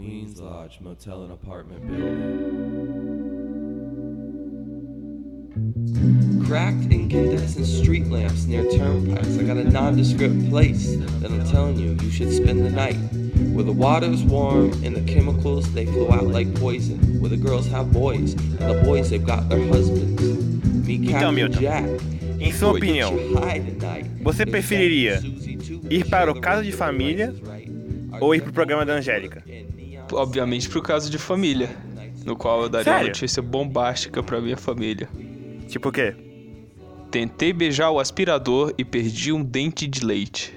[0.00, 2.16] Queens Lodge Motel and Apartment Building.
[6.46, 9.36] Cracked incandescent street lamps near turnpikes.
[9.36, 12.96] I got a nondescript place that I'm telling you you should spend the night.
[13.52, 17.20] Where the water's warm and the chemicals they flow out like poison.
[17.20, 20.22] Where the girls have boys and the boys they've got their husbands.
[20.88, 21.84] Meet Captain Jack.
[22.40, 24.10] em sua opinião, should hide tonight.
[24.22, 25.20] você preferiria
[25.90, 27.34] ir para o Caso de Família
[28.18, 29.42] ou ir para o programa da Angélica?
[30.12, 31.76] Obviamente pro caso de família,
[32.24, 33.00] no qual eu daria Sério?
[33.00, 35.08] uma notícia bombástica pra minha família.
[35.68, 36.14] Tipo o quê?
[37.10, 40.54] Tentei beijar o aspirador e perdi um dente de leite.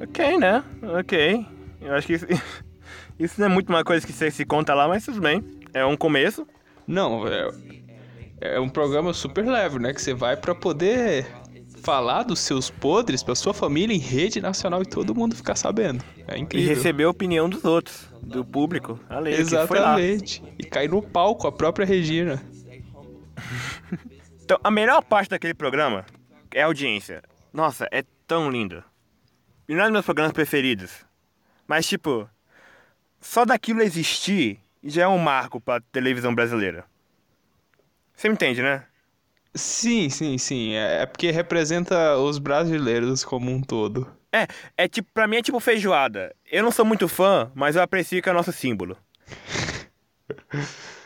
[0.00, 0.62] Ok, né?
[0.98, 1.46] Ok.
[1.80, 2.26] Eu acho que isso,
[3.18, 5.42] isso não é muito uma coisa que você se conta lá, mas tudo bem.
[5.72, 6.46] É um começo.
[6.86, 7.48] Não, é,
[8.40, 9.92] é um programa super leve, né?
[9.92, 11.26] Que você vai pra poder
[11.82, 16.04] falar dos seus podres pra sua família em rede nacional e todo mundo ficar sabendo.
[16.26, 16.74] É E incrível.
[16.74, 18.98] receber a opinião dos outros, do público.
[19.08, 19.30] Foi lá.
[19.30, 20.42] Exatamente.
[20.58, 22.42] E cair no palco a própria Regina.
[24.42, 26.06] Então, a melhor parte daquele programa
[26.54, 27.22] é a audiência.
[27.52, 28.82] Nossa, é tão lindo.
[29.68, 30.90] E não é dos meus programas preferidos.
[31.66, 32.26] Mas, tipo,
[33.20, 36.86] só daquilo existir já é um marco pra televisão brasileira.
[38.16, 38.84] Você me entende, né?
[39.54, 40.74] Sim, sim, sim.
[40.74, 44.06] É é porque representa os brasileiros como um todo.
[44.32, 44.46] É,
[44.76, 46.34] é tipo, pra mim é tipo feijoada.
[46.50, 48.96] Eu não sou muito fã, mas eu aprecio que é nosso símbolo.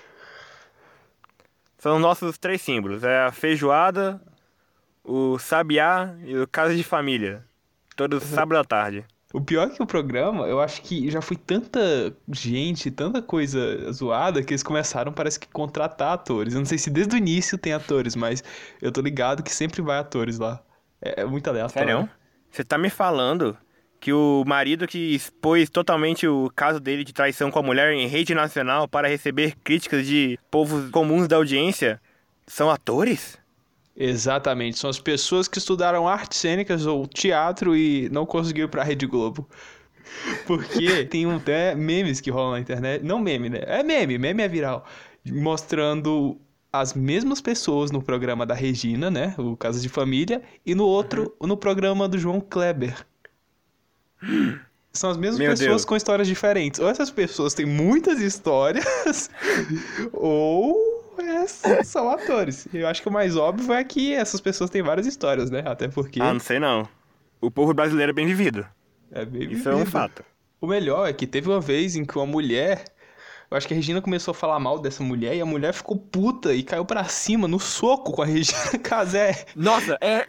[1.79, 3.03] São nossos três símbolos.
[3.03, 4.21] É a feijoada,
[5.05, 7.45] o sabiá e o casa de família.
[7.97, 9.05] Todos sábado à tarde.
[9.33, 13.91] O pior é que o programa, eu acho que já foi tanta gente, tanta coisa
[13.91, 16.53] zoada que eles começaram, parece que, contratar atores.
[16.53, 18.45] Eu não sei se desde o início tem atores, mas
[18.81, 20.63] eu tô ligado que sempre vai atores lá.
[21.01, 21.89] É, é muito aleatório.
[21.89, 22.11] Sério?
[22.51, 23.57] Você tá me falando
[23.99, 28.07] que o marido que expôs totalmente o caso dele de traição com a mulher em
[28.07, 32.01] rede nacional para receber críticas de povos comuns da audiência
[32.47, 33.39] são atores?
[33.97, 34.79] Exatamente.
[34.79, 39.07] São as pessoas que estudaram artes cênicas ou teatro e não conseguiram ir pra Rede
[39.07, 39.49] Globo.
[40.47, 43.05] Porque tem um, até memes que rolam na internet.
[43.05, 43.61] Não meme, né?
[43.67, 44.87] É meme, meme é viral.
[45.27, 46.39] Mostrando
[46.73, 49.35] as mesmas pessoas no programa da Regina, né?
[49.39, 50.43] O Casa de Família.
[50.65, 53.07] E no outro, no programa do João Kleber.
[54.93, 55.85] São as mesmas Meu pessoas Deus.
[55.85, 56.79] com histórias diferentes.
[56.81, 59.31] Ou essas pessoas têm muitas histórias,
[60.13, 62.67] ou é, são atores.
[62.73, 65.63] Eu acho que o mais óbvio é que essas pessoas têm várias histórias, né?
[65.67, 66.89] Até porque Ah, não sei não.
[67.41, 68.67] O povo brasileiro é bem vivido.
[69.11, 69.91] é bem Isso é um vivido.
[69.93, 70.25] fato.
[70.61, 72.85] O melhor é que teve uma vez em que uma mulher.
[73.51, 75.97] Eu acho que a Regina começou a falar mal dessa mulher e a mulher ficou
[75.97, 79.45] puta e caiu pra cima no soco com a Regina Casé.
[79.55, 80.27] Nossa, é.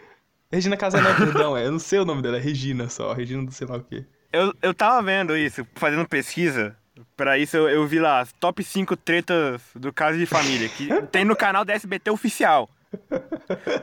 [0.52, 3.44] Regina Casé não, perdão, é, eu não sei o nome dela, é Regina só, Regina
[3.46, 4.06] do sei lá o quê.
[4.32, 6.76] Eu, eu tava vendo isso, fazendo pesquisa.
[7.18, 10.88] Pra isso eu, eu vi lá as top 5 tretas do caso de família, que
[11.12, 12.70] tem no canal da SBT oficial.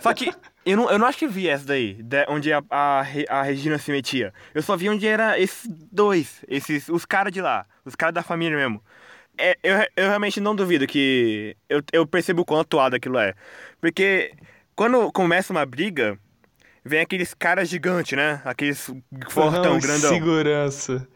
[0.00, 0.32] Só que
[0.64, 3.76] eu não, eu não acho que vi essa daí, de- onde a, a, a Regina
[3.78, 4.32] se metia.
[4.54, 8.22] Eu só vi onde era esses dois, esses, os caras de lá, os caras da
[8.22, 8.80] família mesmo.
[9.36, 11.56] É, eu, eu realmente não duvido que.
[11.68, 13.34] Eu, eu percebo o quão atuado aquilo é.
[13.80, 14.32] Porque
[14.76, 16.16] quando começa uma briga,
[16.84, 18.40] vem aqueles caras gigantes, né?
[18.44, 18.90] Aqueles
[19.30, 21.08] fortão, Não, grandão Segurança.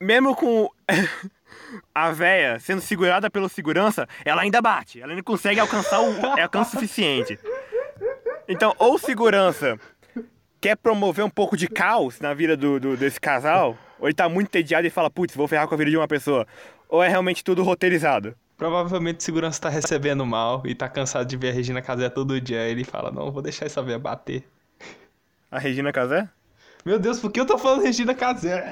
[0.00, 0.70] mesmo com
[1.94, 5.00] a véia sendo segurada pelo segurança, ela ainda bate.
[5.00, 7.38] Ela ainda consegue alcançar o alcance suficiente.
[8.48, 9.78] Então, ou segurança
[10.60, 14.28] quer promover um pouco de caos na vida do, do- desse casal, ou ele tá
[14.28, 16.46] muito entediado e fala, putz, vou ferrar com a vida de uma pessoa.
[16.88, 18.34] Ou é realmente tudo roteirizado.
[18.56, 22.40] Provavelmente o segurança tá recebendo mal e tá cansado de ver a Regina Casé todo
[22.40, 22.60] dia.
[22.68, 24.44] Ele fala, não, vou deixar essa véia bater.
[25.50, 26.28] A Regina Casé?
[26.84, 28.64] Meu Deus, por que eu tô falando Regina Casé?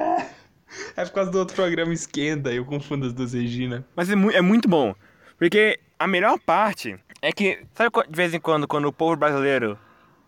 [0.97, 3.85] É por causa do outro programa Esquenta, eu confundo as duas Regina.
[3.97, 4.95] Mas é, mu- é muito bom.
[5.39, 9.79] Porque a melhor parte é que, sabe de vez em quando, quando o povo brasileiro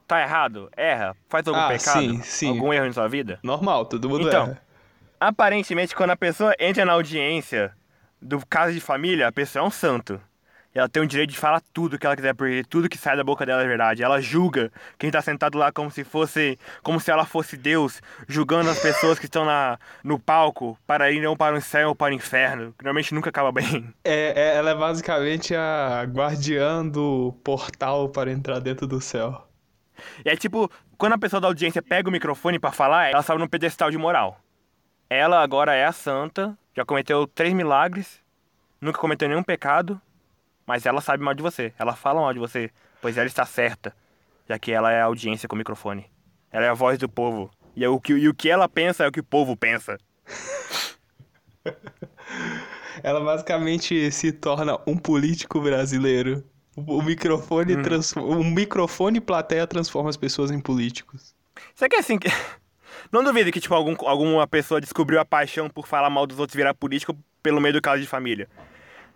[0.06, 2.48] tá errado, erra, faz algum Ah, pecado, sim, sim.
[2.48, 3.38] algum erro em sua vida?
[3.42, 4.62] Normal, todo mundo Então, erra.
[5.20, 7.72] Aparentemente, quando a pessoa entra na audiência
[8.20, 10.20] do caso de família, a pessoa é um santo.
[10.74, 13.22] Ela tem o direito de falar tudo que ela quiser, porque tudo que sai da
[13.22, 14.02] boca dela é verdade.
[14.02, 16.58] Ela julga quem tá sentado lá como se fosse.
[16.82, 21.20] como se ela fosse Deus, julgando as pessoas que estão na, no palco para ir
[21.20, 22.74] não para o céu ou para o inferno.
[22.78, 23.92] Que normalmente nunca acaba bem.
[24.04, 29.46] É, é- ela é basicamente a guardiã do portal para entrar dentro do céu.
[30.24, 33.46] É tipo, quando a pessoa da audiência pega o microfone pra falar, ela sobe num
[33.46, 34.40] pedestal de moral.
[35.10, 38.20] Ela agora é a santa, já cometeu três milagres,
[38.80, 40.00] nunca cometeu nenhum pecado,
[40.72, 41.70] mas ela sabe mal de você.
[41.78, 42.70] Ela fala mal de você,
[43.02, 43.94] pois ela está certa,
[44.48, 46.06] já que ela é a audiência com o microfone.
[46.50, 47.50] Ela é a voz do povo.
[47.76, 49.98] E, é o que, e o que ela pensa é o que o povo pensa.
[53.02, 56.42] Ela basicamente se torna um político brasileiro.
[56.74, 57.82] O microfone, Hum.
[57.82, 58.12] trans...
[58.16, 61.34] o microfone plateia transforma as pessoas em políticos.
[61.74, 62.28] Será que é assim que.
[63.12, 66.54] Não duvido que, tipo, algum, alguma pessoa descobriu a paixão por falar mal dos outros
[66.54, 68.48] e virar político pelo meio do caso de família.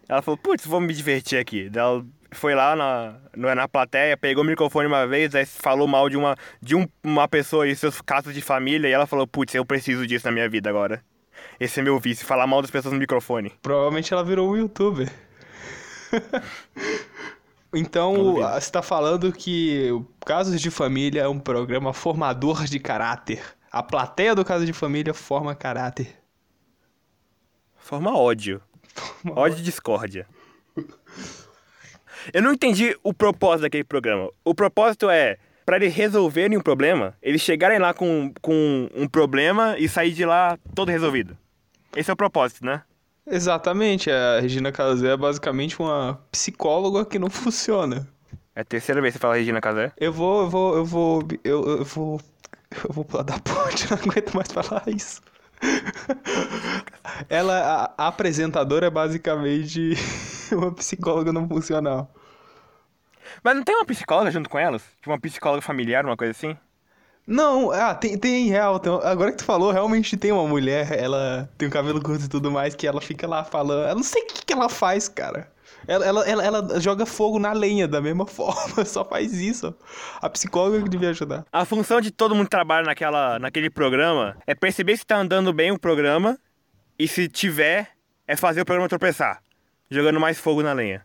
[0.08, 1.69] Ela falou, putz, vou me divertir aqui.
[1.69, 6.08] Daí ela foi lá na, na plateia, pegou o microfone uma vez, aí falou mal
[6.08, 9.55] de uma, de um- uma pessoa e seus casos de família, e ela falou, putz,
[9.55, 11.03] eu preciso disso na minha vida agora.
[11.58, 13.53] Esse é meu vício, falar mal das pessoas no microfone.
[13.62, 15.11] Provavelmente ela virou um youtuber.
[17.75, 23.43] então, você tá falando que o Casos de Família é um programa formador de caráter.
[23.70, 26.17] A plateia do Caso de Família forma caráter.
[27.76, 28.61] Forma ódio.
[29.35, 30.27] Ódio e discórdia.
[32.33, 34.31] Eu não entendi o propósito daquele programa.
[34.45, 39.77] O propósito é, pra eles resolverem um problema, eles chegarem lá com, com um problema
[39.79, 41.37] e sair de lá todo resolvido.
[41.95, 42.83] Esse é o propósito, né?
[43.27, 48.07] Exatamente, a Regina Casé é basicamente uma psicóloga que não funciona.
[48.55, 49.93] É a terceira vez que você fala Regina Casé.
[49.97, 52.21] Eu vou, eu vou, eu vou, eu, eu vou,
[52.85, 55.21] eu vou pular da ponte, não aguento mais falar isso.
[57.29, 59.94] Ela, a, a apresentadora é basicamente
[60.53, 62.11] uma psicóloga não funcional.
[63.43, 64.82] Mas não tem uma psicóloga junto com elas?
[65.00, 66.56] Tipo uma psicóloga familiar, uma coisa assim?
[67.26, 71.50] Não, ah, tem, tem real, tem- agora que tu falou, realmente tem uma mulher, ela
[71.59, 74.23] tem o cabelo curto e tudo mais, que ela fica lá falando, eu não sei
[74.23, 75.50] o que, que ela faz, cara.
[75.87, 79.75] Ela, ela, ela, ela joga fogo na lenha da mesma forma, só faz isso.
[80.20, 81.44] A psicóloga que devia ajudar.
[81.52, 85.52] A função de todo mundo que trabalha naquela, naquele programa é perceber se tá andando
[85.52, 86.38] bem o programa
[86.99, 87.90] e se tiver,
[88.26, 89.43] é fazer o programa tropeçar.
[89.90, 91.05] Jogando mais fogo na lenha.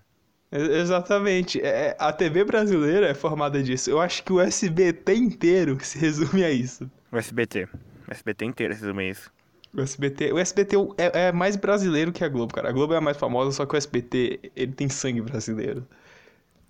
[0.52, 1.62] Exatamente.
[1.62, 3.90] É, a TV brasileira é formada disso.
[3.90, 6.90] Eu acho que o SBT inteiro se resume a isso.
[7.12, 7.70] O SBT.
[8.08, 9.32] O SBT inteiro resume isso.
[9.74, 12.70] O SBT, o SBT é, é mais brasileiro que a Globo, cara.
[12.70, 15.88] A Globo é a mais famosa, só que o SBT, ele tem sangue brasileiro.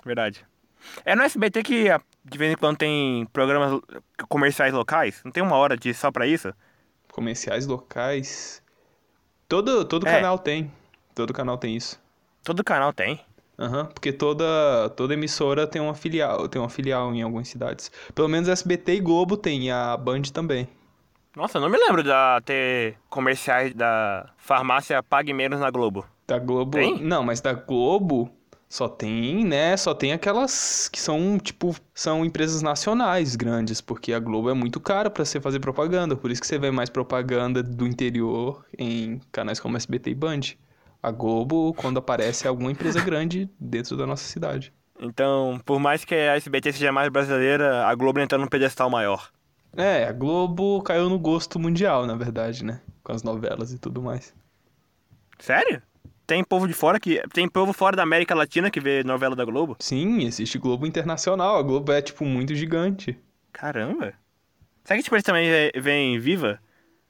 [0.06, 0.46] Verdade.
[1.06, 1.86] É no SBT que
[2.24, 3.80] de vez em quando tem programas
[4.30, 5.22] comerciais locais?
[5.26, 6.54] Não tem uma hora de só pra isso?
[7.12, 8.62] Comerciais locais.
[9.48, 10.12] Todo, todo É.
[10.12, 10.72] canal tem.
[11.16, 12.00] Todo canal tem isso.
[12.44, 13.20] Todo canal tem.
[13.60, 17.92] Aham, porque toda, toda emissora tem uma filial, tem uma filial em algumas cidades.
[18.16, 20.68] Pelo menos SBT e Globo tem, e a Band também.
[21.36, 22.10] Nossa, eu não me lembro de
[22.44, 26.06] ter comerciais da farmácia Pague Menos na Globo.
[26.28, 26.78] Da Globo.
[26.78, 27.02] Tem?
[27.02, 28.30] Não, mas da Globo
[28.68, 29.76] só tem, né?
[29.78, 34.80] Só tem aquelas que são, tipo, são empresas nacionais grandes, porque a Globo é muito
[34.80, 36.16] cara pra você fazer propaganda.
[36.16, 40.42] Por isso que você vê mais propaganda do interior em canais como SBT e Band.
[41.02, 44.74] A Globo, quando aparece, é alguma empresa grande dentro da nossa cidade.
[45.00, 49.30] Então, por mais que a SBT seja mais brasileira, a Globo entra num pedestal maior.
[49.76, 52.82] É, a Globo caiu no gosto mundial, na verdade, né?
[53.04, 54.34] Com as novelas e tudo mais.
[55.40, 55.82] Sério?
[56.28, 57.22] Tem povo de fora que.
[57.34, 59.76] Tem povo fora da América Latina que vê novela da Globo?
[59.80, 61.58] Sim, existe Globo Internacional.
[61.58, 63.18] A Globo é, tipo, muito gigante.
[63.52, 64.14] Caramba!
[64.84, 66.60] Será que tipo, eles também vê- veem Viva?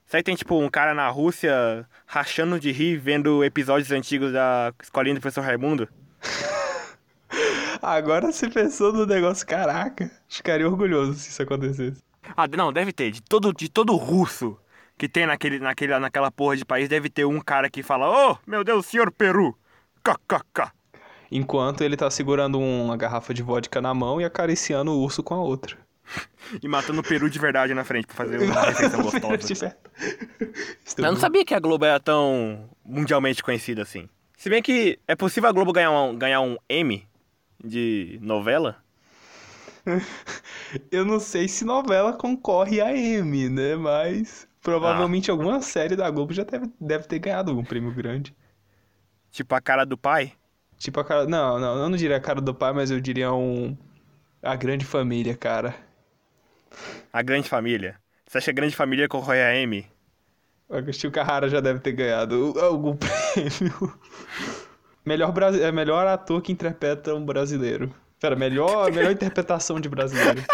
[0.06, 4.72] Será que tem tipo um cara na Rússia rachando de rir vendo episódios antigos da
[4.82, 5.88] escolinha do professor Raimundo?
[7.80, 10.10] Agora você pensou no negócio, caraca.
[10.28, 12.00] Ficaria orgulhoso se isso acontecesse.
[12.36, 13.10] Ah, não, deve ter.
[13.10, 14.58] De todo, de todo russo
[14.96, 18.36] que tem naquele, naquele, naquela porra de país, deve ter um cara que fala: Oh,
[18.46, 19.56] meu Deus, senhor Peru!
[20.02, 20.72] KKK.
[21.30, 25.34] Enquanto ele tá segurando uma garrafa de vodka na mão e acariciando o urso com
[25.34, 25.78] a outra.
[26.62, 29.76] E matando o Peru de verdade na frente pra fazer uma refeição gostosa.
[30.98, 34.08] Eu não sabia que a Globo era tão mundialmente conhecida assim.
[34.36, 37.06] Se bem que é possível a Globo ganhar um, ganhar um M
[37.64, 38.76] de novela?
[40.90, 43.76] Eu não sei se novela concorre a M, né?
[43.76, 48.34] Mas provavelmente alguma série da Globo já deve, deve ter ganhado algum prêmio grande.
[49.30, 50.32] Tipo a cara do pai?
[50.78, 51.26] Tipo a cara.
[51.26, 53.76] Não, não, eu não diria a cara do pai, mas eu diria um.
[54.42, 55.74] A grande família, cara.
[57.12, 57.98] A Grande Família.
[58.26, 59.86] Você acha que a Grande Família concorre a M?
[60.68, 63.96] O Agostinho Carrara já deve ter ganhado algum prêmio.
[65.04, 67.94] Melhor, é melhor ator que interpreta um brasileiro.
[68.22, 70.44] Pera, melhor, melhor interpretação de brasileiro.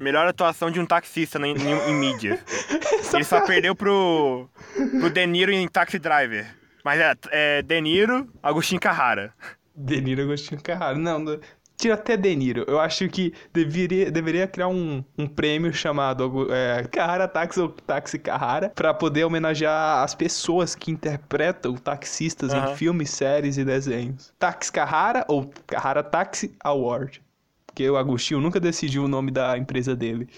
[0.00, 2.40] Melhor atuação de um taxista em, em, em mídia.
[3.14, 4.50] Ele só perdeu pro,
[4.98, 6.44] pro De Niro em Taxi Driver.
[6.84, 9.32] Mas é, é De Niro, Agostinho Carrara.
[9.74, 10.98] De Niro Agostinho Carrara.
[10.98, 11.40] Não, não-
[11.76, 12.64] tira até De Niro.
[12.66, 18.18] Eu acho que deveria, deveria criar um, um prêmio chamado é, Carrara Táxi ou Táxi
[18.18, 22.72] Carrara pra poder homenagear as pessoas que interpretam taxistas Aham.
[22.72, 24.32] em filmes, séries e desenhos.
[24.38, 27.22] Táxi Carrara ou Carrara Taxi Award.
[27.66, 30.28] Porque o Agostinho nunca decidiu o nome da empresa dele.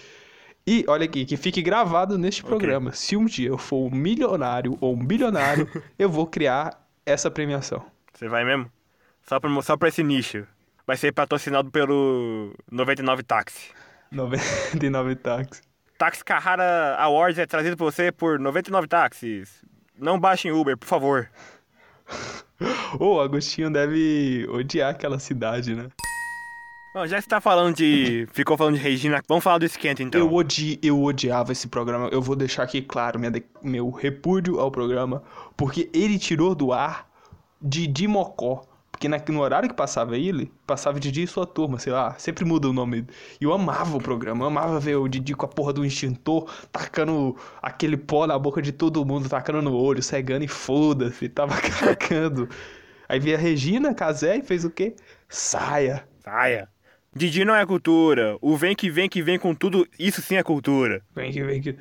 [0.67, 2.91] E olha aqui, que fique gravado neste programa.
[2.91, 5.67] Se um dia eu for um milionário ou um bilionário,
[5.97, 7.83] eu vou criar essa premiação.
[8.13, 8.69] Você vai mesmo?
[9.23, 10.45] Só pra, só pra esse nicho.
[10.89, 13.69] Vai ser patrocinado pelo 99 Táxi.
[14.11, 15.61] 99 táxis.
[15.99, 19.63] Táxi Carrara Awards é trazido pra você por 99 táxis.
[19.95, 21.29] Não baixem Uber, por favor.
[22.99, 25.89] O Agostinho deve odiar aquela cidade, né?
[26.95, 28.27] Bom, já que você tá falando de.
[28.33, 30.19] Ficou falando de Regina, vamos falar do esquenta então.
[30.19, 32.09] Eu, odi, eu odiava esse programa.
[32.11, 35.21] Eu vou deixar aqui claro minha de- meu repúdio ao programa,
[35.55, 37.07] porque ele tirou do ar
[37.61, 38.63] Didi Mocó.
[38.99, 42.43] Porque na- no horário que passava ele, passava Didi e sua turma, sei lá, sempre
[42.43, 43.07] muda o nome.
[43.39, 46.53] E eu amava o programa, eu amava ver o Didi com a porra do extintor,
[46.69, 51.55] tacando aquele pó na boca de todo mundo, tacando no olho, cegando e foda-se, tava
[51.79, 52.49] cagando.
[53.07, 54.93] Aí veio a Regina Casé e fez o quê?
[55.29, 56.03] Saia.
[56.21, 56.67] Saia.
[57.15, 58.37] Didi não é cultura.
[58.41, 61.01] O vem que vem que vem com tudo, isso sim é cultura.
[61.15, 61.77] Vem que vem que.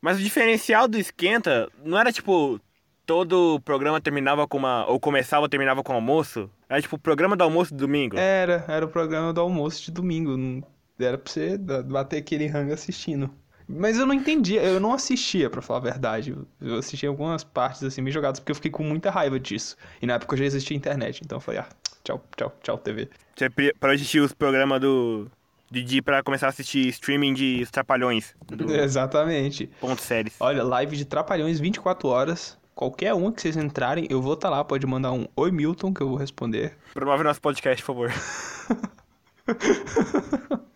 [0.00, 2.58] Mas o diferencial do esquenta não era tipo.
[3.06, 4.84] Todo programa terminava com uma.
[4.86, 6.50] Ou começava ou terminava com almoço.
[6.68, 8.16] Era tipo o programa do almoço do domingo.
[8.18, 10.62] Era, era o programa do almoço de domingo.
[10.98, 13.30] Era pra você bater aquele rango assistindo.
[13.68, 16.30] Mas eu não entendia, eu não assistia, pra falar a verdade.
[16.30, 19.76] Eu- Eu assistia algumas partes assim, meio jogadas, porque eu fiquei com muita raiva disso.
[20.00, 21.68] E na época já existia internet, então eu falei, ah,
[22.04, 23.08] tchau, tchau, tchau, TV.
[23.36, 23.48] Você
[23.78, 25.28] pra assistir os programas do.
[25.68, 28.36] Didi pra começar a assistir streaming de Os Trapalhões.
[28.46, 29.68] Do Exatamente.
[29.80, 30.34] ponto séries.
[30.38, 32.56] Olha, live de Trapalhões 24 horas.
[32.76, 34.62] Qualquer uma que vocês entrarem, eu vou estar lá.
[34.62, 36.76] Pode mandar um Oi Milton, que eu vou responder.
[36.92, 38.12] Promove nosso podcast, por favor.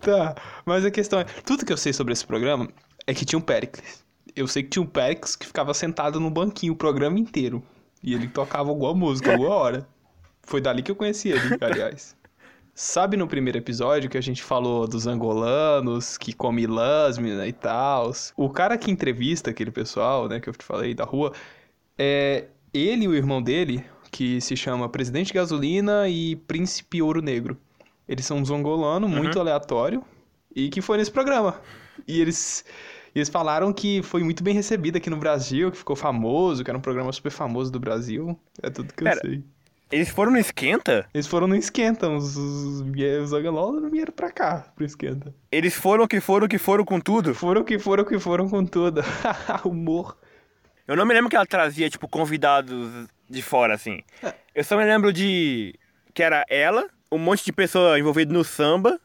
[0.00, 0.34] Tá,
[0.64, 2.70] mas a questão é, tudo que eu sei sobre esse programa
[3.06, 4.02] é que tinha um Péricles.
[4.34, 7.62] Eu sei que tinha um Péricles que ficava sentado no banquinho o programa inteiro.
[8.02, 9.86] E ele tocava alguma música, alguma hora.
[10.42, 12.16] Foi dali que eu conheci ele, aliás.
[12.82, 18.10] Sabe no primeiro episódio que a gente falou dos angolanos, que come lâmina e tal?
[18.34, 21.34] O cara que entrevista aquele pessoal, né, que eu te falei, da rua,
[21.98, 27.54] é ele e o irmão dele, que se chama Presidente Gasolina e Príncipe Ouro Negro.
[28.08, 30.02] Eles são uns angolanos, muito aleatório,
[30.56, 31.60] e que foi nesse programa.
[32.08, 32.64] E eles,
[33.14, 36.78] eles falaram que foi muito bem recebido aqui no Brasil, que ficou famoso, que era
[36.78, 38.40] um programa super famoso do Brasil.
[38.62, 39.20] É tudo que eu Pera.
[39.20, 39.44] sei.
[39.90, 41.08] Eles foram no esquenta?
[41.12, 45.34] Eles foram no Esquenta, os, os, os não vieram pra cá, pro Esquenta.
[45.50, 47.34] Eles foram que foram que foram com tudo?
[47.34, 49.02] Foram que foram que foram com tudo.
[49.64, 50.16] Humor.
[50.86, 54.00] Eu não me lembro que ela trazia, tipo, convidados de fora, assim.
[54.54, 55.74] Eu só me lembro de.
[56.14, 58.98] que era ela, um monte de pessoa envolvida no samba.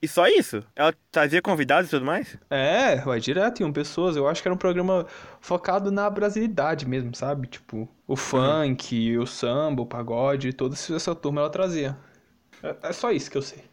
[0.00, 0.62] E só isso.
[0.76, 2.36] Ela trazia convidados e tudo mais?
[2.48, 4.16] É, vai direto, iam pessoas.
[4.16, 5.06] Eu acho que era um programa
[5.40, 7.48] focado na brasilidade mesmo, sabe?
[7.48, 11.96] Tipo, o funk, o samba, o pagode, toda essa turma ela trazia.
[12.62, 13.64] É, é só isso que eu sei.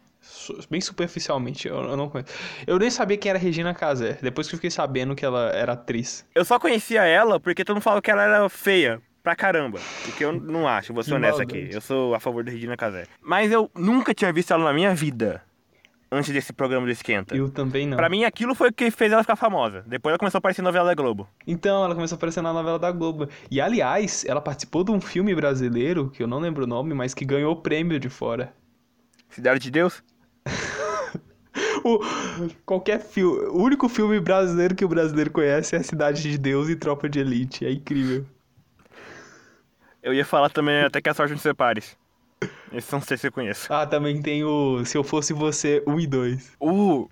[0.68, 2.32] Bem superficialmente, eu, eu não conheço.
[2.66, 5.74] Eu nem sabia quem era Regina Casé, depois que eu fiquei sabendo que ela era
[5.74, 6.26] atriz.
[6.34, 9.00] Eu só conhecia ela porque todo mundo falava que ela era feia.
[9.22, 9.80] Pra caramba.
[10.06, 11.68] O que eu não acho, vou ser honesto aqui.
[11.72, 13.06] Eu sou a favor da Regina Casé.
[13.20, 15.42] Mas eu nunca tinha visto ela na minha vida.
[16.10, 17.36] Antes desse programa do Esquenta.
[17.36, 17.96] Eu também não.
[17.96, 19.84] Pra mim, aquilo foi o que fez ela ficar famosa.
[19.86, 21.28] Depois ela começou a aparecer em novela da Globo.
[21.46, 23.28] Então, ela começou a aparecer na novela da Globo.
[23.50, 27.12] E, aliás, ela participou de um filme brasileiro, que eu não lembro o nome, mas
[27.12, 28.52] que ganhou o prêmio de fora.
[29.28, 30.02] Cidade de Deus?
[31.84, 32.00] O,
[32.64, 33.46] qualquer filme.
[33.46, 37.20] O único filme brasileiro que o brasileiro conhece é Cidade de Deus e Tropa de
[37.20, 37.64] Elite.
[37.64, 38.26] É incrível.
[40.02, 41.82] Eu ia falar também até que a sorte nos separe.
[42.72, 43.72] Esse não sei se eu conheço.
[43.72, 46.52] Ah, também tem o Se Eu Fosse Você 1 e 2.
[46.60, 47.08] O.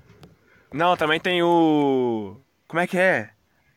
[0.73, 2.37] Não, também tem o.
[2.67, 3.31] Como é que é?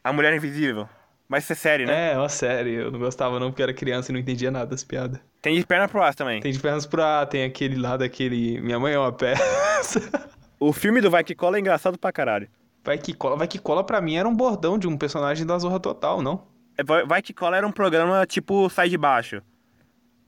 [0.04, 0.88] A Mulher Invisível.
[1.30, 2.14] Mas isso é série, né?
[2.14, 2.74] É, uma série.
[2.74, 5.20] Eu não gostava não porque era criança e não entendia nada das piadas.
[5.42, 6.40] Tem de perna pro ar também.
[6.40, 8.60] Tem de pernas pra tem aquele lá daquele.
[8.62, 10.02] Minha mãe é uma peça.
[10.60, 12.50] O filme do Vai Que Cola é engraçado pra caralho.
[12.84, 13.36] Vai que cola.
[13.36, 16.48] Vai que cola pra mim era um bordão de um personagem da Zorra Total, não?
[16.76, 19.42] É, Vai Que Cola era um programa tipo Sai de Baixo.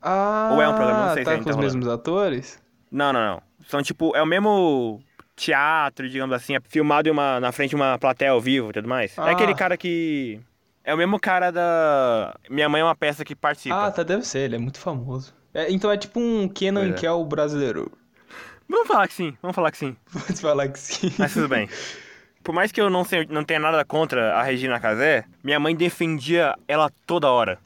[0.02, 2.60] Ah, Ou é um programa, não sei se tá a gente com os mesmos atores?
[2.92, 3.42] Não, não, não.
[3.68, 4.16] São tipo.
[4.16, 5.02] É o mesmo
[5.36, 6.56] teatro, digamos assim.
[6.56, 9.14] É filmado uma, na frente de uma plateia ao vivo e tudo mais.
[9.18, 9.30] Ah.
[9.30, 10.40] É aquele cara que.
[10.84, 12.36] É o mesmo cara da.
[12.50, 13.88] Minha mãe é uma peça que participa.
[13.88, 15.34] Ah, tá, deve ser, ele é muito famoso.
[15.54, 17.08] É, então é tipo um Kenan Pois é.
[17.08, 17.92] é o brasileiro.
[18.68, 19.96] Vamos falar que sim, vamos falar que sim.
[20.14, 21.12] Pode falar que sim.
[21.18, 21.68] Mas tudo bem.
[22.44, 25.76] Por mais que eu não, sei, não tenha nada contra a Regina Casé, minha mãe
[25.76, 27.60] defendia ela toda hora.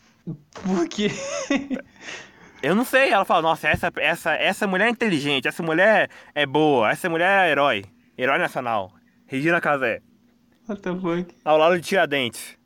[0.54, 1.12] Por quê?
[2.64, 6.46] Eu não sei, ela fala, nossa, essa, essa, essa mulher é inteligente, essa mulher é
[6.46, 7.84] boa, essa mulher é herói.
[8.18, 8.94] Herói nacional.
[9.28, 10.02] Regina Casé.
[10.70, 11.36] What the fuck?
[11.44, 12.58] Ao lado de Tiradentes.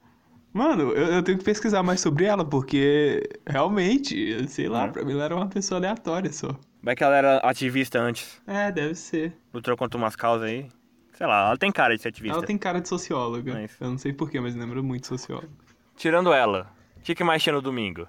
[0.53, 4.91] Mano, eu, eu tenho que pesquisar mais sobre ela, porque realmente, sei lá, Hum.
[4.91, 6.55] pra mim ela era uma pessoa aleatória só.
[6.83, 8.39] Vai que ela era ativista antes.
[8.45, 9.35] É, deve ser.
[9.51, 10.67] Lutou contra umas causas aí.
[11.13, 12.37] Sei lá, ela tem cara de ser ativista.
[12.37, 13.59] Ela tem cara de socióloga.
[13.63, 13.83] Isso.
[13.83, 15.49] Eu não sei porquê, mas lembra muito socióloga.
[15.95, 18.07] Tirando ela, o que, que mais tinha no domingo?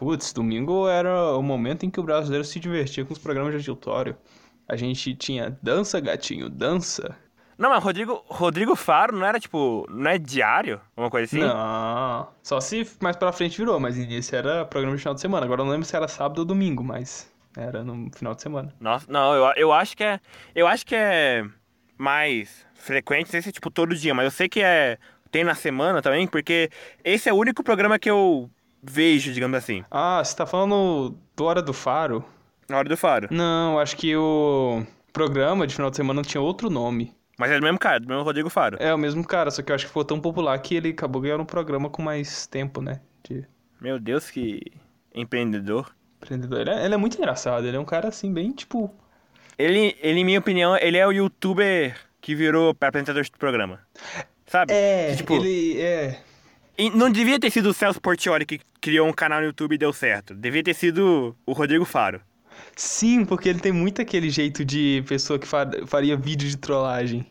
[0.00, 3.68] Putz, domingo era o momento em que o brasileiro se divertia com os programas de
[3.68, 4.16] auditório.
[4.66, 7.14] A gente tinha dança, gatinho, dança.
[7.58, 9.86] Não, mas Rodrigo, Rodrigo Faro não era tipo.
[9.90, 10.80] Não é diário?
[10.96, 11.46] Uma coisa assim?
[11.46, 15.44] Não, só se mais pra frente virou, mas início era programa de final de semana.
[15.44, 18.74] Agora eu não lembro se era sábado ou domingo, mas era no final de semana.
[18.80, 20.18] Nossa, não, eu, eu acho que é.
[20.54, 21.44] Eu acho que é
[21.98, 24.96] mais frequente, não sei se é tipo todo dia, mas eu sei que é.
[25.30, 26.70] Tem na semana também, porque
[27.04, 28.50] esse é o único programa que eu
[28.82, 29.84] vejo, digamos assim.
[29.90, 32.24] Ah, você tá falando do Hora do Faro?
[32.68, 33.28] Na hora do Faro.
[33.30, 37.12] Não, acho que o programa de final de semana tinha outro nome.
[37.36, 38.76] Mas é do mesmo cara, do mesmo Rodrigo Faro.
[38.78, 41.22] É o mesmo cara, só que eu acho que foi tão popular que ele acabou
[41.22, 43.00] ganhando um programa com mais tempo, né?
[43.28, 43.44] De
[43.80, 44.60] Meu Deus, que
[45.14, 45.90] empreendedor.
[46.22, 46.60] empreendedor.
[46.60, 48.94] Ele é, ele é muito engraçado, ele é um cara assim, bem tipo.
[49.58, 53.80] Ele, ele, em minha opinião, ele é o youtuber que virou apresentador do programa.
[54.46, 54.72] Sabe?
[54.72, 56.20] Que, tipo, ele é.
[56.88, 59.92] Não devia ter sido o Celso Portioli que criou um canal no YouTube e deu
[59.92, 60.34] certo.
[60.34, 62.20] Devia ter sido o Rodrigo Faro.
[62.76, 67.26] Sim, porque ele tem muito aquele jeito de pessoa que fa- faria vídeo de trollagem.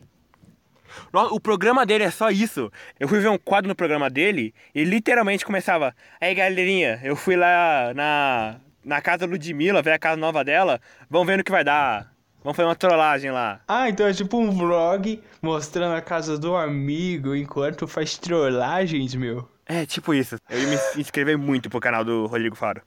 [1.12, 2.70] O programa dele é só isso.
[2.98, 5.94] Eu fui ver um quadro no programa dele e literalmente começava.
[6.20, 10.80] Aí galerinha, eu fui lá na, na casa Ludmilla, ver a casa nova dela.
[11.08, 12.09] Vamos ver no que vai dar.
[12.42, 13.60] Vamos fazer uma trollagem lá.
[13.68, 19.46] Ah, então é tipo um vlog mostrando a casa do amigo enquanto faz trollagens, meu.
[19.66, 20.36] É, tipo isso.
[20.48, 22.82] Eu ia me inscrever muito pro canal do Rodrigo Faro.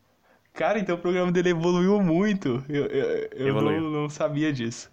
[0.53, 2.63] Cara, então o programa dele evoluiu muito.
[2.67, 3.81] Eu, eu, eu Evoluiu.
[3.81, 4.91] não, não sabia disso.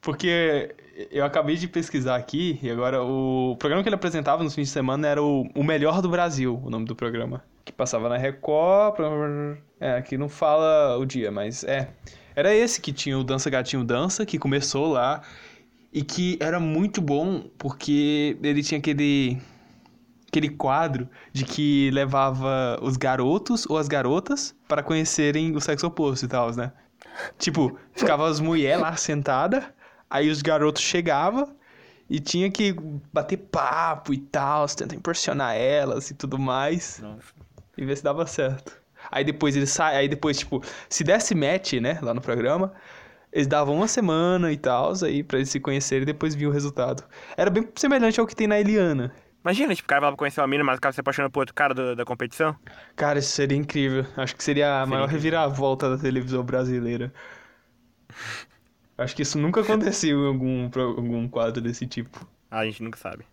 [0.00, 0.74] Porque
[1.10, 4.72] eu acabei de pesquisar aqui e agora o programa que ele apresentava nos fins de
[4.72, 7.42] semana era o, o Melhor do Brasil, o nome do programa.
[7.64, 8.96] Que passava na Record.
[9.80, 11.88] É, aqui não fala o dia, mas é.
[12.34, 15.22] Era esse que tinha o Dança Gatinho Dança, que começou lá.
[15.92, 19.38] E que era muito bom porque ele tinha aquele
[20.26, 26.24] aquele quadro de que levava os garotos ou as garotas para conhecerem o sexo oposto
[26.24, 26.72] e tal, né?
[27.38, 29.62] Tipo, ficava as mulheres lá sentadas,
[30.08, 31.54] aí os garotos chegavam
[32.08, 32.74] e tinha que
[33.12, 37.34] bater papo e tal, tentar impressionar elas e tudo mais, Nossa.
[37.76, 38.81] e ver se dava certo.
[39.12, 42.72] Aí depois eles saem, aí depois, tipo, se desse match, né, lá no programa,
[43.32, 46.52] eles davam uma semana e tal, aí pra eles se conhecerem e depois vinha o
[46.52, 47.04] resultado.
[47.36, 49.12] Era bem semelhante ao que tem na Eliana.
[49.44, 51.40] Imagina, tipo, o cara vai lá pra conhecer uma mina, mas acaba se apaixonando por
[51.40, 52.56] outro cara do- da competição.
[52.94, 54.06] Cara, isso seria incrível.
[54.16, 55.20] Acho que seria a maior incrível.
[55.20, 57.12] reviravolta da televisão brasileira.
[58.96, 62.26] Acho que isso nunca aconteceu em algum, algum quadro desse tipo.
[62.50, 63.24] Ah, a gente nunca sabe.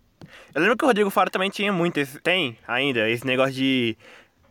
[0.54, 3.96] Eu lembro que o Rodrigo Faro também tinha muito, esse, tem ainda, esse negócio de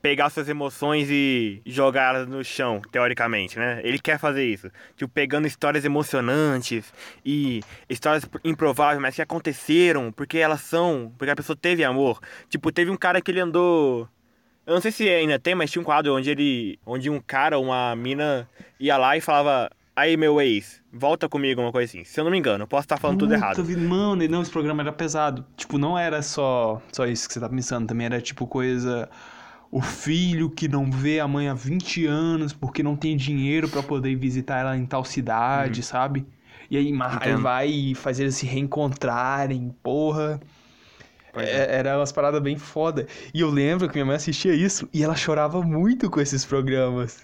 [0.01, 3.81] pegar suas emoções e jogar elas no chão, teoricamente, né?
[3.83, 4.69] Ele quer fazer isso.
[4.95, 6.93] Tipo, pegando histórias emocionantes
[7.25, 12.19] e histórias improváveis, mas que aconteceram, porque elas são, porque a pessoa teve amor.
[12.49, 14.07] Tipo, teve um cara que ele andou.
[14.65, 16.79] Eu não sei se ainda tem, mas tinha um quadro onde ele.
[16.85, 18.47] onde um cara, uma mina,
[18.79, 19.69] ia lá e falava.
[19.95, 22.05] Aí, meu ex, volta comigo, uma coisa assim.
[22.05, 23.63] Se eu não me engano, eu posso estar falando tudo Puta errado.
[23.65, 25.45] vida, Mano, não, esse programa era pesado.
[25.57, 27.85] Tipo, não era só, só isso que você tá pensando.
[27.87, 29.09] Também era tipo coisa.
[29.71, 33.83] O filho que não vê a mãe há 20 anos porque não tem dinheiro pra
[33.83, 36.25] poder visitar ela em tal cidade, sabe?
[36.71, 40.39] E aí, aí vai e faz eles se reencontrarem, porra.
[41.33, 43.07] Pois É, era umas paradas bem foda.
[43.33, 47.23] E eu lembro que minha mãe assistia isso e ela chorava muito com esses programas.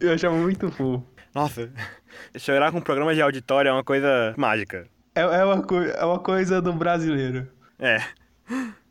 [0.00, 1.04] Eu achava muito fofo.
[1.34, 1.70] Nossa,
[2.38, 4.86] chorar com um programa de auditório é uma coisa mágica.
[5.14, 7.48] É, é, uma, é uma coisa do brasileiro.
[7.78, 8.02] É.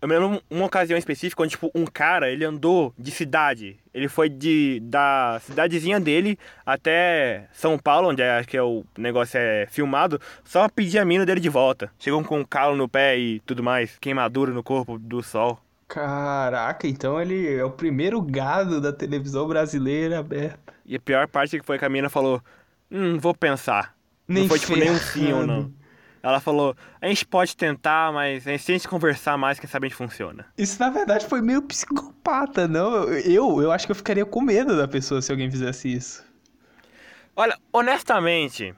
[0.06, 3.80] Eu me lembro uma ocasião específica onde, tipo, um cara, ele andou de cidade.
[3.92, 8.86] Ele foi de da cidadezinha dele até São Paulo, onde é, acho que é o
[8.96, 11.92] negócio é filmado, só pedir a mina dele de volta.
[11.98, 15.60] Chegou com um calo no pé e tudo mais, queimadura no corpo do sol.
[15.88, 20.72] Caraca, então ele é o primeiro gado da televisão brasileira aberta.
[20.86, 22.40] E a pior parte que foi que a mina falou,
[22.92, 23.96] hum, vou pensar.
[24.28, 25.74] Nem não foi tipo nem um sim ou não.
[26.26, 29.86] Ela falou, a gente pode tentar, mas a gente tem que conversar mais, quem sabe
[29.86, 30.48] a gente funciona.
[30.58, 33.04] Isso na verdade foi meio psicopata, não?
[33.14, 36.26] Eu, eu acho que eu ficaria com medo da pessoa se alguém fizesse isso.
[37.36, 38.74] Olha, honestamente,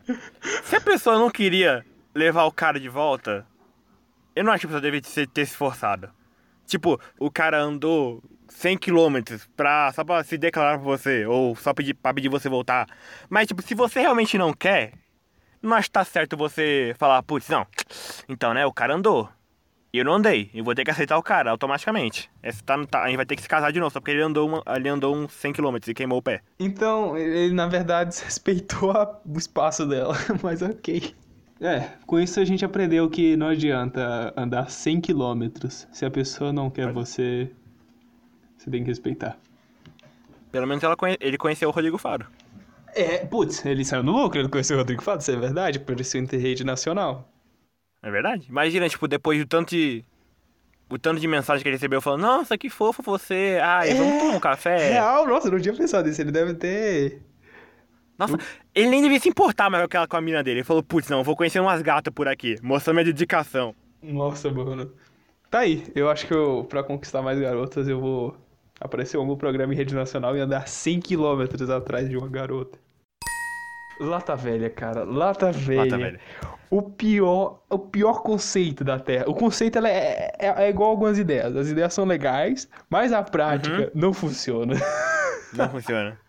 [0.66, 3.46] se a pessoa não queria levar o cara de volta,
[4.36, 6.10] eu não acho que a pessoa se- ter se esforçado.
[6.66, 11.74] Tipo, o cara andou 100 quilômetros pra, só pra se declarar pra você, ou só
[11.74, 12.88] pedir, pra pedir você voltar.
[13.30, 14.92] Mas, tipo, se você realmente não quer,
[15.68, 17.66] não acho que tá certo você falar, putz, não.
[18.28, 19.30] Então, né, o cara andou.
[19.94, 20.52] E eu não andei.
[20.54, 22.30] Eu vou ter que aceitar o cara automaticamente.
[22.44, 24.22] Esse tá, tá- a gente vai ter que se casar de novo, só porque ele
[24.22, 26.42] andou, uma, ele andou uns 100km e queimou o pé.
[26.60, 31.16] Então, ele na verdade desrespeitou a- o espaço dela, mas ok.
[31.60, 35.44] É, com isso a gente aprendeu que não adianta andar 100 km.
[35.92, 37.50] Se a pessoa não quer você,
[38.58, 39.38] você tem que respeitar.
[40.52, 42.28] Pelo menos ela conhe- ele conheceu o Rodrigo Faro.
[42.98, 46.00] É, putz, ele saiu no lucro, ele conheceu o Rodrigo Fado, isso é verdade, por
[46.00, 47.30] isso interrede nacional.
[48.02, 48.48] É verdade?
[48.50, 50.04] Imagina, tipo, depois do tanto de.
[50.90, 53.60] O tanto de mensagem que ele recebeu falando, nossa, que fofo você.
[53.62, 54.94] Ai, vamos tomar um café.
[54.94, 57.22] Real, nossa, eu não tinha pensado nisso, ele deve ter...
[58.18, 58.38] Nossa,
[58.74, 60.60] ele nem devia se importar mais com aquela com a mina dele.
[60.60, 63.76] Ele falou, putz, não, vou conhecer umas gatas por aqui, mostrando minha dedicação.
[64.02, 64.92] Nossa, mano.
[65.52, 68.38] Tá aí, eu acho que eu, pra conquistar mais garotas, eu vou
[68.80, 71.44] aparecer em algum programa em rede nacional e andar 100 km
[71.76, 72.80] atrás de uma garota.
[74.00, 75.84] Lata velha, cara, lata velha.
[75.84, 76.20] Lata velha.
[76.70, 79.26] O pior, o pior conceito da Terra.
[79.28, 81.56] O conceito ela é, é, é igual algumas ideias.
[81.56, 84.76] As ideias são legais, mas a prática não funciona.
[85.54, 86.20] Não funciona.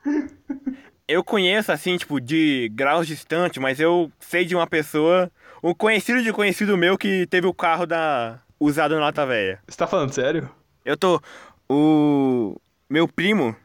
[1.08, 5.30] Eu conheço, assim, tipo, de graus distantes, mas eu sei de uma pessoa,
[5.62, 9.58] um conhecido de conhecido meu que teve o carro da usado na Lata Velha.
[9.66, 10.48] Você tá falando sério?
[10.84, 11.20] Eu tô.
[11.68, 12.56] O
[12.88, 13.56] meu primo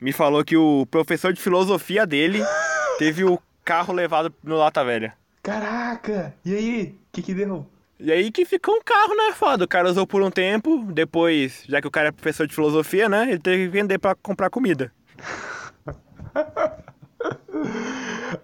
[0.00, 2.42] me falou que o professor de filosofia dele
[2.98, 5.14] teve o carro levado no Lata Velha.
[5.42, 6.34] Caraca!
[6.44, 6.98] E aí?
[7.08, 7.66] O que que deu?
[7.98, 9.32] E aí que ficou um carro, né?
[9.34, 9.64] Foda.
[9.64, 13.08] O cara usou por um tempo, depois, já que o cara é professor de filosofia,
[13.08, 13.30] né?
[13.30, 14.92] Ele teve que vender pra comprar comida.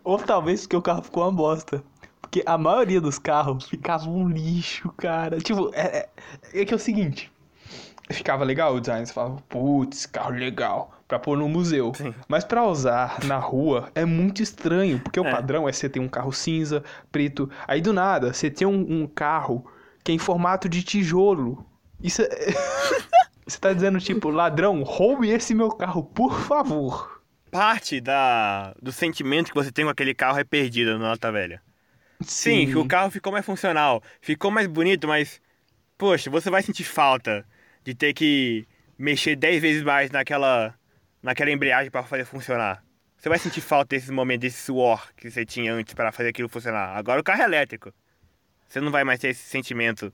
[0.04, 1.82] Ou talvez porque o carro ficou uma bosta.
[2.20, 5.38] Porque a maioria dos carros ficava um lixo, cara.
[5.38, 6.08] Tipo, é,
[6.52, 7.32] é, é que é o seguinte.
[8.10, 11.92] Ficava legal o design, você falava, putz, carro legal, pra pôr no museu.
[11.94, 12.14] Sim.
[12.28, 15.30] Mas pra usar na rua é muito estranho, porque o É.
[15.30, 19.06] padrão é você ter um carro cinza, preto, aí do nada você tem um, um
[19.06, 19.64] carro
[20.02, 21.64] que é em formato de tijolo.
[22.02, 22.28] Isso é...
[23.46, 27.22] Você tá dizendo, tipo, ladrão, roube esse meu carro, por favor.
[27.48, 31.62] Parte da, do sentimento que você tem com aquele carro é perdida na Lata Velha.
[32.22, 35.40] Sim, que o carro ficou mais funcional, ficou mais bonito, mas,
[35.96, 37.46] poxa, você vai sentir falta
[37.84, 38.66] de ter que
[38.98, 40.74] mexer 10 vezes mais naquela,
[41.26, 42.82] naquela embreagem para fazer funcionar.
[43.18, 46.48] Você vai sentir falta desses momentos, desse suor que você tinha antes para fazer aquilo
[46.48, 46.96] funcionar.
[46.96, 47.92] Agora o carro é elétrico.
[48.68, 50.12] Você não vai mais ter esse sentimento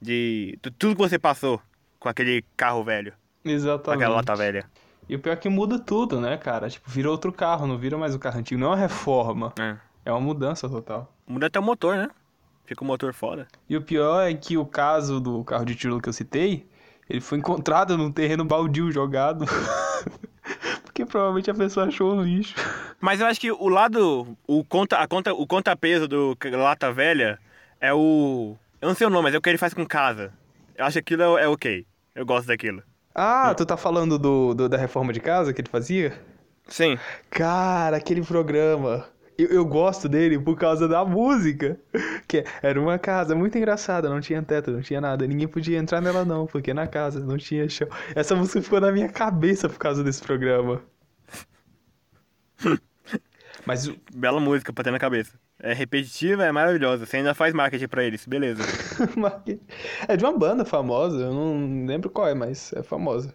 [0.00, 1.60] de, de tudo que você passou
[1.98, 3.12] com aquele carro velho,
[3.44, 4.02] Exatamente.
[4.02, 4.64] aquela lata velha.
[5.08, 6.68] E o pior é que muda tudo, né, cara?
[6.68, 8.60] Tipo, vira outro carro, não vira mais o carro antigo.
[8.60, 9.76] Não é uma reforma, É.
[10.04, 11.12] é uma mudança total.
[11.26, 12.08] Muda até o motor, né?
[12.64, 13.48] Fica o motor foda.
[13.68, 16.68] E o pior é que o caso do carro de tijolo que eu citei,
[17.08, 19.44] ele foi encontrado num terreno baldio jogado.
[20.96, 22.54] Porque provavelmente a pessoa achou um lixo.
[22.98, 24.34] Mas eu acho que o lado.
[24.46, 27.38] O conta, a conta, o contrapeso do Lata Velha
[27.78, 28.56] é o.
[28.80, 30.32] Eu não sei o nome, mas é o que ele faz com casa.
[30.74, 31.84] Eu acho que aquilo é, é ok.
[32.14, 32.82] Eu gosto daquilo.
[33.14, 36.14] Ah, tu tá falando do, do- da reforma de casa que ele fazia?
[36.66, 36.98] Sim.
[37.30, 39.04] Cara, aquele programa.
[39.38, 41.78] Eu, eu gosto dele por causa da música.
[42.28, 45.24] Que era uma casa muito engraçada, não tinha teto, não tinha nada.
[45.24, 47.86] Ninguém podia entrar nela, não, porque na casa não tinha chão.
[48.16, 50.82] Essa música ficou na minha cabeça por causa desse programa.
[53.64, 55.38] Mas Bela música pra ter na cabeça.
[55.58, 57.06] É repetitiva, é maravilhosa.
[57.06, 58.62] Você ainda faz marketing pra eles, beleza.
[60.08, 63.32] é de uma banda famosa, eu não lembro qual é, mas é famosa.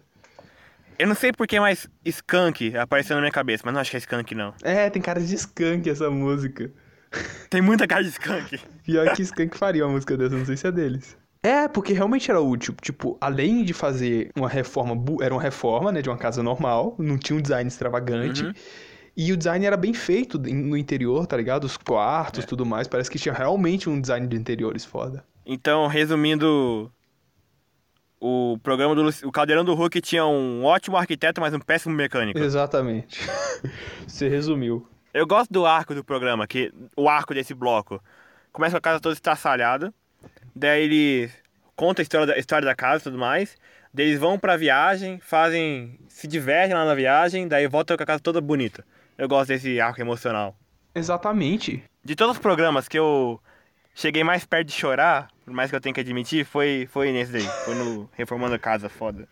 [1.02, 4.00] Eu não sei porque mais Skunk apareceu na minha cabeça, mas não acho que é
[4.00, 4.54] Skunk não.
[4.62, 6.70] É, tem cara de skunk essa música.
[7.50, 8.58] Tem muita cara de Skunk.
[8.84, 11.14] Pior que Skank faria uma música dessa, não sei se é deles.
[11.42, 12.74] É, porque realmente era útil.
[12.80, 16.94] Tipo, além de fazer uma reforma, bu- era uma reforma, né, de uma casa normal,
[16.98, 18.44] não tinha um design extravagante.
[18.44, 18.52] Uhum.
[19.14, 21.64] E o design era bem feito no interior, tá ligado?
[21.64, 22.88] Os quartos, tudo mais.
[22.88, 25.22] Parece que tinha realmente um design de interiores foda.
[25.44, 26.90] Então, resumindo.
[28.24, 32.38] O programa do o Caldeirão do Hulk tinha um ótimo arquiteto, mas um péssimo mecânico.
[32.38, 33.18] Exatamente.
[34.06, 34.86] Você resumiu.
[35.12, 38.00] Eu gosto do arco do programa, que o arco desse bloco.
[38.52, 39.92] Começa com a casa toda estraçalhada,
[40.54, 41.30] daí ele
[41.74, 43.56] conta a história da, a história da casa e tudo mais,
[43.92, 48.06] daí eles vão pra viagem, fazem, se divertem lá na viagem, daí voltam com a
[48.06, 48.84] casa toda bonita.
[49.18, 50.56] Eu gosto desse arco emocional.
[50.94, 51.82] Exatamente.
[52.04, 53.40] De todos os programas que eu
[53.94, 57.32] cheguei mais perto de chorar, por mais que eu tenha que admitir, foi, foi nesse
[57.32, 57.48] daí.
[57.64, 59.28] Foi no Reformando Casa, foda.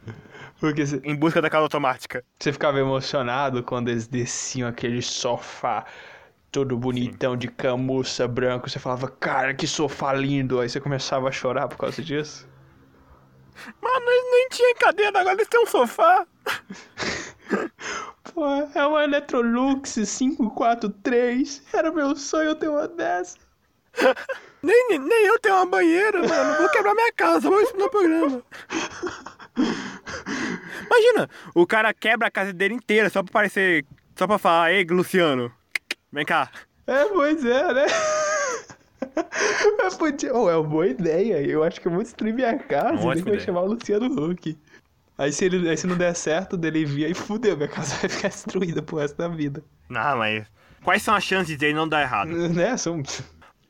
[0.59, 2.25] Porque você Em busca da casa automática.
[2.38, 5.85] você ficava emocionado quando eles desciam aquele sofá
[6.53, 8.68] todo bonitão de camuça branco.
[8.68, 10.61] Você falava, cara, que sofá lindo.
[10.61, 12.49] Aí você começava a chorar por causa disso.
[13.81, 16.27] Mano, eles nem tinham cadeira, agora eles têm um sofá.
[18.35, 18.44] Pô,
[18.75, 21.62] é uma Electrolux 543.
[21.73, 23.37] Era meu sonho ter uma dessa.
[24.62, 26.59] Nem, nem eu tenho uma banheira, mano.
[26.59, 28.42] Vou quebrar minha casa, vou isso no programa.
[30.87, 33.87] Imagina, o cara quebra a casa dele inteira só pra parecer.
[34.14, 35.50] Só pra falar, ei, Luciano,
[36.12, 36.50] vem cá.
[36.87, 37.87] É, pois é, né?
[39.98, 40.35] Podia...
[40.35, 41.40] oh, é uma boa ideia.
[41.40, 44.59] Eu acho que eu vou destruir minha casa e vou chamar o Luciano Huck.
[45.16, 48.09] Aí se, ele, aí se não der certo, dele vir aí fudeu, minha casa vai
[48.09, 49.62] ficar destruída pro resto da vida.
[49.88, 50.46] Não, mas.
[50.83, 52.31] Quais são as chances dele não dar errado?
[52.31, 52.76] Né?
[52.76, 53.03] São...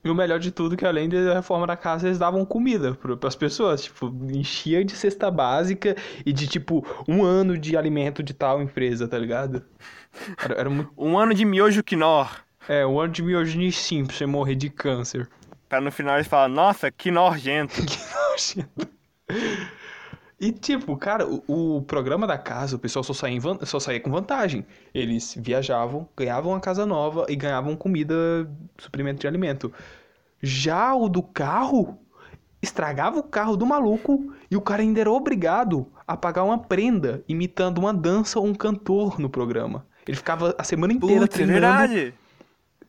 [0.02, 2.94] E o melhor de tudo é que além da reforma da casa, eles davam comida
[2.94, 3.84] pro- pras pessoas.
[3.84, 9.06] Tipo, enchia de cesta básica e de, tipo, um ano de alimento de tal empresa,
[9.06, 9.62] tá ligado?
[10.42, 10.90] Era, era muito...
[10.96, 12.30] Um ano de miojo quinor.
[12.68, 15.28] É, um ano de miojinho sim pra você morrer de câncer.
[15.68, 17.74] Pra no final eles falarem, nossa, que nojento.
[17.84, 18.88] Que nojento.
[20.40, 24.10] E tipo, cara, o, o programa da casa, o pessoal só saía, só saía com
[24.10, 24.64] vantagem.
[24.94, 28.14] Eles viajavam, ganhavam uma casa nova e ganhavam comida,
[28.78, 29.70] suprimento de alimento.
[30.40, 31.98] Já o do carro,
[32.62, 37.22] estragava o carro do maluco e o cara ainda era obrigado a pagar uma prenda
[37.28, 39.84] imitando uma dança ou um cantor no programa.
[40.08, 42.14] Ele ficava a semana inteira Putz, é treinando verdade.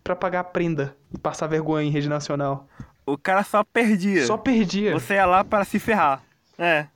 [0.02, 2.66] pra pagar a prenda e passar vergonha em rede nacional.
[3.06, 4.26] O cara só perdia.
[4.26, 4.94] Só perdia.
[4.94, 6.24] Você ia lá para se ferrar.
[6.58, 6.88] É.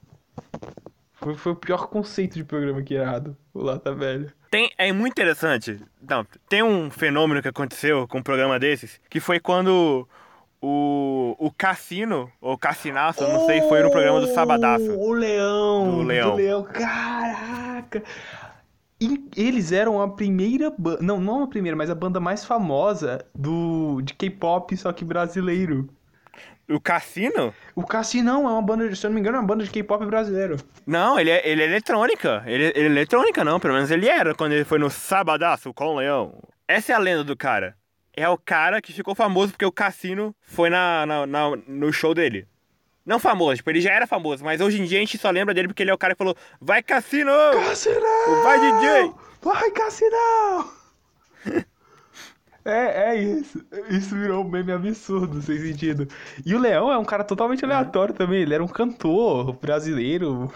[1.14, 3.36] Foi, foi o pior conceito de programa que errado.
[3.54, 4.34] O Lata Velha.
[4.52, 5.82] Tem, é muito interessante.
[6.02, 10.08] Não, tem um fenômeno que aconteceu com um programa desses, que foi quando
[10.62, 14.92] o, o Cassino, ou Cassinaço, eu não sei, foi no programa do Sabadaço.
[14.92, 15.92] O Leão.
[15.92, 16.64] Do Leão.
[16.64, 18.04] Caraca.
[19.00, 21.00] E eles eram a primeira banda.
[21.02, 25.90] Não, não a primeira, mas a banda mais famosa do de K-pop, só que brasileiro.
[26.68, 27.54] O Cassino?
[27.76, 29.70] O Cassinão é uma banda, de- se eu não me engano, é uma banda de
[29.70, 30.58] K-pop brasileiro.
[30.86, 32.44] Não, ele é, ele é eletrônica.
[32.48, 33.60] Ele, ele é eletrônica, não.
[33.60, 36.34] Pelo menos ele era quando ele foi no Sabadaço com o Leão.
[36.68, 37.76] Essa é a lenda do cara.
[38.18, 42.14] É o cara que ficou famoso porque o Cassino foi na, na- na- no show
[42.14, 42.48] dele.
[43.06, 45.54] Não famoso, tipo, ele já era famoso, mas hoje em dia a gente só lembra
[45.54, 47.30] dele porque ele é o cara que falou: Vai Cassino!
[47.68, 48.42] Cassinão!
[48.44, 49.14] Vai, DJ!
[49.44, 50.70] Vai, Cassinão!
[52.66, 53.64] É, é isso.
[53.90, 56.08] Isso virou um meme absurdo, sem sentido.
[56.44, 58.42] E o Leão é um cara totalmente aleatório também.
[58.42, 60.52] Ele era um cantor brasileiro.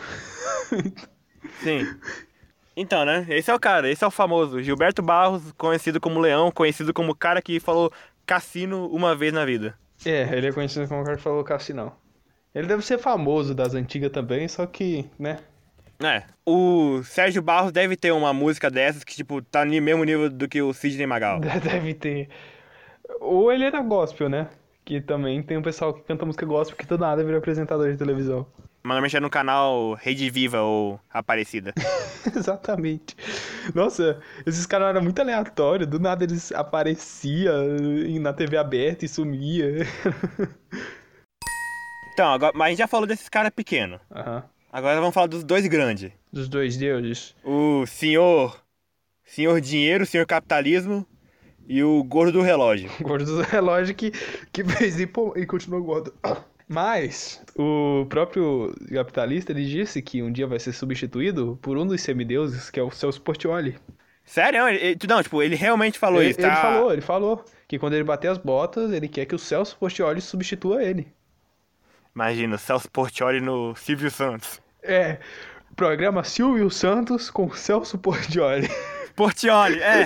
[1.61, 1.85] Sim.
[2.75, 3.25] Então, né?
[3.29, 4.61] Esse é o cara, esse é o famoso.
[4.63, 7.91] Gilberto Barros, conhecido como Leão, conhecido como o cara que falou
[8.25, 9.77] cassino uma vez na vida.
[10.05, 11.91] É, ele é conhecido como o cara que falou Cassinão.
[12.55, 15.39] Ele deve ser famoso das antigas também, só que, né?
[16.01, 16.23] É.
[16.45, 20.47] O Sérgio Barros deve ter uma música dessas que, tipo, tá no mesmo nível do
[20.47, 21.39] que o Sidney Magal.
[21.61, 22.29] Deve ter.
[23.19, 24.47] Ou ele era gospel, né?
[24.85, 27.97] Que também tem um pessoal que canta música gospel que do nada vira apresentador de
[27.97, 28.47] televisão.
[28.83, 31.73] Normalmente é no canal Rede Viva ou Aparecida.
[32.33, 33.15] Exatamente.
[33.75, 35.87] Nossa, esses caras eram muito aleatórios.
[35.87, 37.53] Do nada eles apareciam
[38.21, 39.85] na TV aberta e sumia.
[42.11, 44.01] Então, agora, mas a gente já falou desses caras pequenos.
[44.11, 44.43] Aham.
[44.71, 46.11] Agora vamos falar dos dois grandes.
[46.31, 47.35] Dos dois deuses.
[47.43, 48.59] O senhor...
[49.25, 51.05] Senhor Dinheiro, Senhor Capitalismo
[51.67, 52.89] e o Gordo do Relógio.
[52.99, 54.11] Gordo do relógio que,
[54.51, 56.11] que fez e, pô, e continuou gordo.
[56.67, 62.01] Mas o próprio capitalista ele disse que um dia vai ser substituído por um dos
[62.01, 63.75] semideuses, que é o Celso Portioli.
[64.25, 64.67] Sério?
[64.67, 66.55] Ele, ele- não, tipo, ele realmente falou Ele, isso, ele tá?
[66.55, 70.21] falou, ele falou que quando ele bater as botas, ele quer que o Celso Portioli
[70.21, 71.07] substitua ele.
[72.19, 74.59] Imagina, Celso Portioli no Silvio Santos.
[74.83, 75.19] É,
[75.73, 78.67] programa Silvio Santos com Celso Portioli.
[79.15, 80.05] Portioli, é.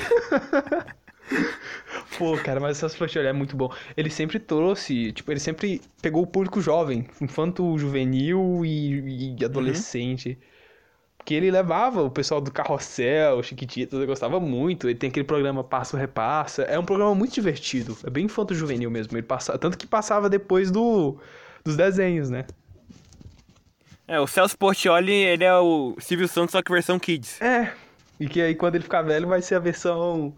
[2.16, 3.74] Pô, cara, mas o Celso Portioli é muito bom.
[3.98, 10.38] Ele sempre trouxe, tipo, ele sempre pegou o público jovem, infanto juvenil e, e adolescente.
[11.18, 14.88] Porque ele levava o pessoal do Carrossel, Chiquititas, eu gostava muito.
[14.88, 16.62] Ele tem aquele programa Passo Repassa.
[16.62, 17.98] É um programa muito divertido.
[18.04, 19.18] É bem infanto juvenil mesmo.
[19.18, 19.58] Ele passa...
[19.58, 21.18] Tanto que passava depois do...
[21.64, 22.46] dos desenhos, né?
[24.08, 27.42] É, o Celso Portioli, ele é o Silvio Santos, só que versão Kids.
[27.42, 27.74] É.
[28.20, 30.36] E que aí quando ele ficar velho vai ser a versão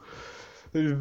[0.74, 0.96] eh,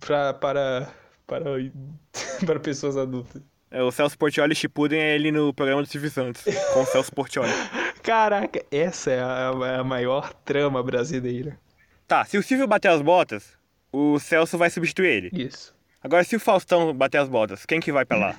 [0.00, 0.88] pra, para
[1.26, 1.44] para
[2.44, 3.42] para pessoas adultas.
[3.70, 7.12] É, o Celso Portioli Shippuden é ele no programa do Silvio Santos, com o Celso
[7.12, 7.50] Portioli.
[8.02, 11.58] Caraca, essa é a, é a maior trama brasileira.
[12.06, 13.56] Tá, se o Silvio bater as botas,
[13.90, 15.30] o Celso vai substituir ele.
[15.32, 15.74] Isso.
[16.00, 18.36] Agora, se o Faustão bater as botas, quem que vai pra lá?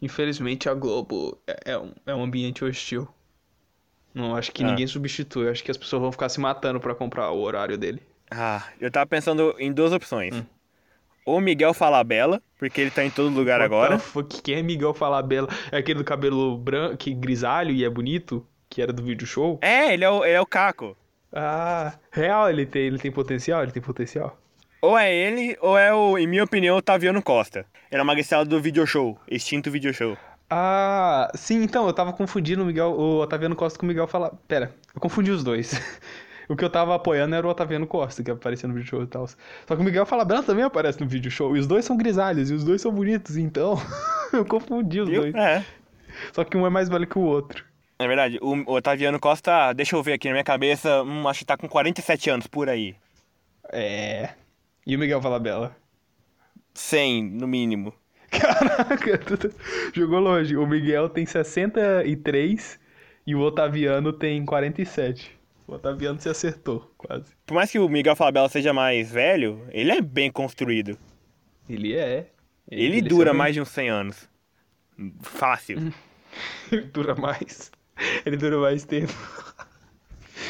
[0.00, 3.08] Infelizmente a Globo é, é um, é um ambiente hostil.
[4.14, 4.66] Não acho que Ah.
[4.66, 5.48] ninguém substitui.
[5.48, 8.00] Acho que as pessoas vão ficar se matando pra comprar o horário dele.
[8.30, 10.34] Ah, eu tava pensando em duas opções.
[10.34, 10.44] Hum.
[11.24, 13.98] Ou Miguel Falabella, porque ele tá em todo lugar What agora.
[13.98, 14.40] fuck?
[14.42, 15.48] Quem é Miguel Falabella?
[15.72, 18.46] É aquele do cabelo branco, que grisalho e é bonito?
[18.70, 19.58] Que era do vídeo show?
[19.60, 20.96] É, ele é o, ele é o Caco.
[21.32, 23.62] Ah, real, ele tem, ele tem potencial?
[23.62, 24.38] Ele tem potencial.
[24.80, 27.64] Ou é ele, ou é o, em minha opinião, o Taviano Costa.
[27.90, 30.16] Era uma magricela do video show, extinto video show.
[30.48, 34.30] Ah, sim, então, eu tava confundindo o Miguel, o Otaviano Costa com o Miguel falar.
[34.46, 35.72] Pera, eu confundi os dois.
[36.48, 39.06] O que eu tava apoiando era o Otaviano Costa, que aparecia no vídeo show e
[39.08, 39.26] tal.
[39.26, 39.36] Só
[39.74, 41.56] que o Miguel Falabella também aparece no vídeo show.
[41.56, 43.74] E os dois são grisalhos, e os dois são bonitos, então.
[44.32, 45.22] eu confundi os Viu?
[45.22, 45.34] dois.
[45.34, 45.64] É.
[46.32, 47.64] Só que um é mais velho que o outro.
[47.98, 51.40] É verdade, o, o Otaviano Costa, deixa eu ver aqui na minha cabeça, hum, acho
[51.40, 52.94] que tá com 47 anos, por aí.
[53.72, 54.30] É.
[54.86, 55.76] E o Miguel Falabella?
[56.74, 57.92] 100, no mínimo.
[58.30, 59.52] Caraca, tu
[59.94, 60.56] jogou longe.
[60.56, 62.78] O Miguel tem 63
[63.26, 65.36] e o Otaviano tem 47.
[65.66, 67.32] O Otaviano se acertou, quase.
[67.44, 70.96] Por mais que o Miguel Falabella seja mais velho, ele é bem construído.
[71.68, 72.30] Ele é.
[72.70, 73.38] Ele, envelheceu dura bem.
[73.38, 74.28] mais de uns 100 anos.
[75.20, 75.92] Fácil.
[76.70, 77.72] Ele dura mais.
[78.24, 79.12] Ele dura mais tempo.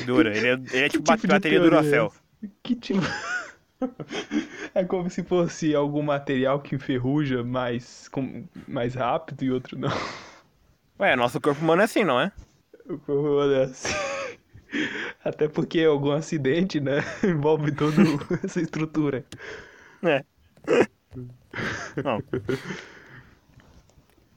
[0.05, 0.37] Dura.
[0.37, 2.13] Ele é, ele é tipo, tipo bateria teoria Duracell.
[2.43, 2.49] é?
[2.63, 3.01] Que tipo.
[4.75, 9.91] É como se fosse algum material que enferruja mais, com, mais rápido e outro não.
[10.99, 12.33] Ué, nosso corpo humano é assim, não é?
[12.89, 13.95] O corpo é assim.
[15.25, 17.03] Até porque algum acidente, né?
[17.25, 18.03] Envolve toda
[18.45, 19.25] essa estrutura.
[20.03, 20.25] É.
[22.03, 22.23] Não.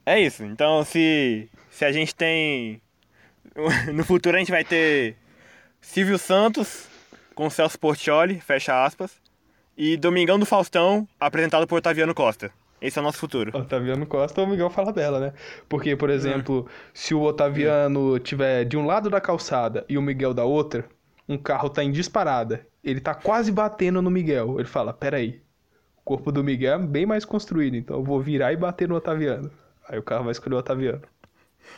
[0.05, 0.43] É isso.
[0.43, 2.81] Então, se, se a gente tem.
[3.93, 5.15] No futuro a gente vai ter
[5.81, 6.87] Silvio Santos
[7.35, 9.21] com Celso Portioli, fecha aspas,
[9.79, 12.51] e Domingão do Faustão, apresentado por Otaviano Costa.
[12.81, 13.57] Esse é o nosso futuro.
[13.57, 15.33] Otaviano Costa ou Miguel Falabella, né?
[15.69, 20.33] Porque, por exemplo, se o Otaviano tiver de um lado da calçada e o Miguel
[20.33, 20.83] da outra,
[21.29, 24.59] um carro tá em disparada, ele tá quase batendo no Miguel.
[24.59, 25.41] Ele fala: Peraí,
[25.97, 28.95] o corpo do Miguel é bem mais construído, então eu vou virar e bater no
[28.95, 29.49] Otaviano.
[29.87, 31.03] Aí o carro vai escolher o Otaviano.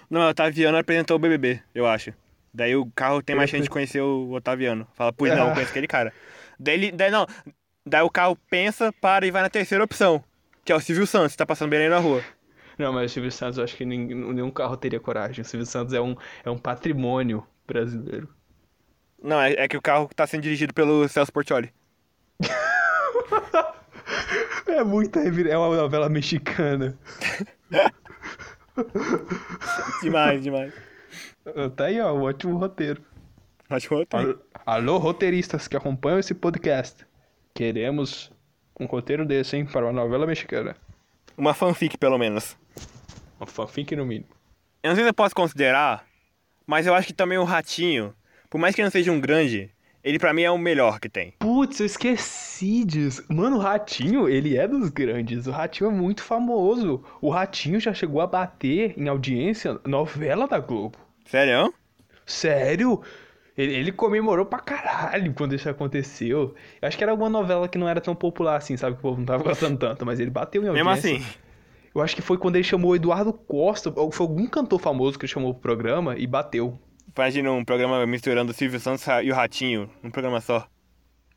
[0.10, 2.12] Não, o Otaviano apresentou o BBB, eu acho.
[2.52, 4.88] Daí o carro tem mais chance de conhecer o Otaviano.
[4.96, 6.12] Fala, pois não, eu conheço aquele cara.
[6.60, 7.26] Daí, ele, daí não,
[7.86, 10.24] daí o carro pensa, para e vai na terceira opção,
[10.65, 12.24] que é o Silvio Santos, tá passando bem aí na rua.
[12.78, 15.41] Não, mas o Silvio Santos, eu acho que ninguém- nenhum carro teria coragem.
[15.41, 18.28] O Silvio Santos é um, é um patrimônio brasileiro.
[19.22, 21.72] Não, é, é que o carro tá sendo dirigido pelo Celso Portioli.
[24.67, 26.98] É muita É uma novela mexicana.
[30.02, 30.74] Demais, demais.
[31.76, 33.04] Tá aí, ó, um ótimo roteiro.
[33.70, 34.41] Ótimo roteiro.
[34.65, 37.06] Alô, roteiristas que acompanham esse podcast.
[37.54, 38.32] Queremos
[38.80, 40.76] um roteiro desse, hein, para uma novela mexicana.
[41.38, 42.58] Uma fanfic, pelo menos.
[43.40, 44.30] Uma fanfic no mínimo.
[44.84, 46.06] Eu não sei se eu posso considerar,
[46.66, 48.14] mas eu acho que também o Ratinho,
[48.50, 49.70] por mais que não seja um grande,
[50.04, 51.34] ele pra mim é o melhor que tem.
[51.38, 53.24] Putz, eu esqueci disso.
[53.30, 55.46] Mano, o Ratinho, ele é dos grandes.
[55.46, 57.04] O Ratinho é muito famoso.
[57.22, 60.98] O Ratinho já chegou a bater em audiência novela da Globo.
[61.26, 61.72] Sério?
[62.26, 63.02] Sério?
[63.58, 66.56] Ele, ele comemorou pra caralho quando isso aconteceu.
[66.82, 68.96] Eu acho que era alguma novela que não era tão popular assim, sabe?
[68.96, 71.10] Que o povo não tava gostando tanto, mas ele bateu em audiência.
[71.12, 71.38] Mesmo assim.
[71.94, 75.20] Eu acho que foi quando ele chamou o Eduardo Costa, ou foi algum cantor famoso
[75.20, 76.80] que ele chamou pro programa e bateu.
[77.16, 80.66] Imagina um programa misturando o Silvio Santos e o Ratinho num programa só.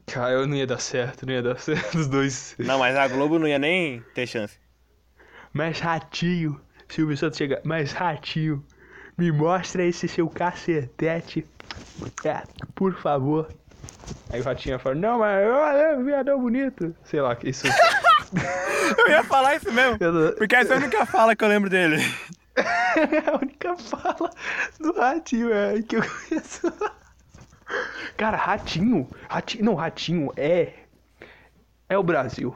[0.06, 2.54] Cara, eu não ia dar certo, não ia dar certo os dois.
[2.58, 4.56] Não, mas a Globo não ia nem ter chance.
[5.52, 8.64] Mas Ratinho, Silvio Santos chega, mas Ratinho,
[9.16, 11.46] me mostra esse seu cacetete.
[12.24, 12.42] É,
[12.74, 13.48] por favor.
[14.30, 16.94] Aí o Ratinho fala, não, mas olha, viadão bonito.
[17.04, 17.66] Sei lá, isso.
[18.98, 19.98] Eu ia falar isso mesmo.
[20.36, 21.96] Porque essa é a única fala que eu lembro dele.
[22.56, 24.30] É a única fala
[24.78, 26.72] do Ratinho é, que eu conheço.
[28.16, 30.72] Cara, Ratinho, Ratinho, não, Ratinho é
[31.88, 32.54] é o Brasil.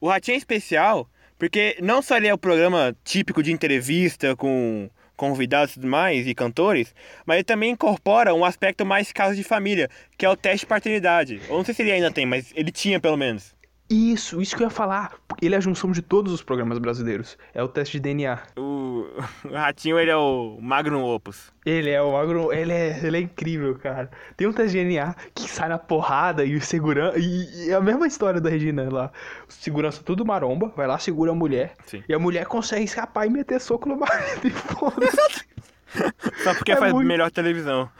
[0.00, 1.08] O Ratinho é especial
[1.38, 6.34] porque não só ele é o programa típico de entrevista com convidados e mais e
[6.34, 6.94] cantores,
[7.26, 10.66] mas ele também incorpora um aspecto mais caso de família, que é o teste de
[10.66, 11.42] paternidade.
[11.46, 13.54] Eu não sei se ele ainda tem, mas ele tinha pelo menos.
[13.92, 15.14] Isso, isso que eu ia falar.
[15.42, 17.36] Ele é a junção de todos os programas brasileiros.
[17.52, 18.38] É o teste de DNA.
[18.56, 19.04] O,
[19.44, 21.50] o Ratinho, ele é o Magnum Opus.
[21.66, 24.08] Ele é o agro, ele é, ele é incrível, cara.
[24.36, 27.18] Tem um teste de DNA que sai na porrada e o segurança.
[27.18, 29.10] E, e é a mesma história da Regina lá.
[29.48, 31.74] O segurança tudo maromba, vai lá, segura a mulher.
[31.86, 32.04] Sim.
[32.08, 35.44] E a mulher consegue escapar e meter soco no marido e foda-se.
[36.44, 37.90] Só porque É faz muito- melhor televisão.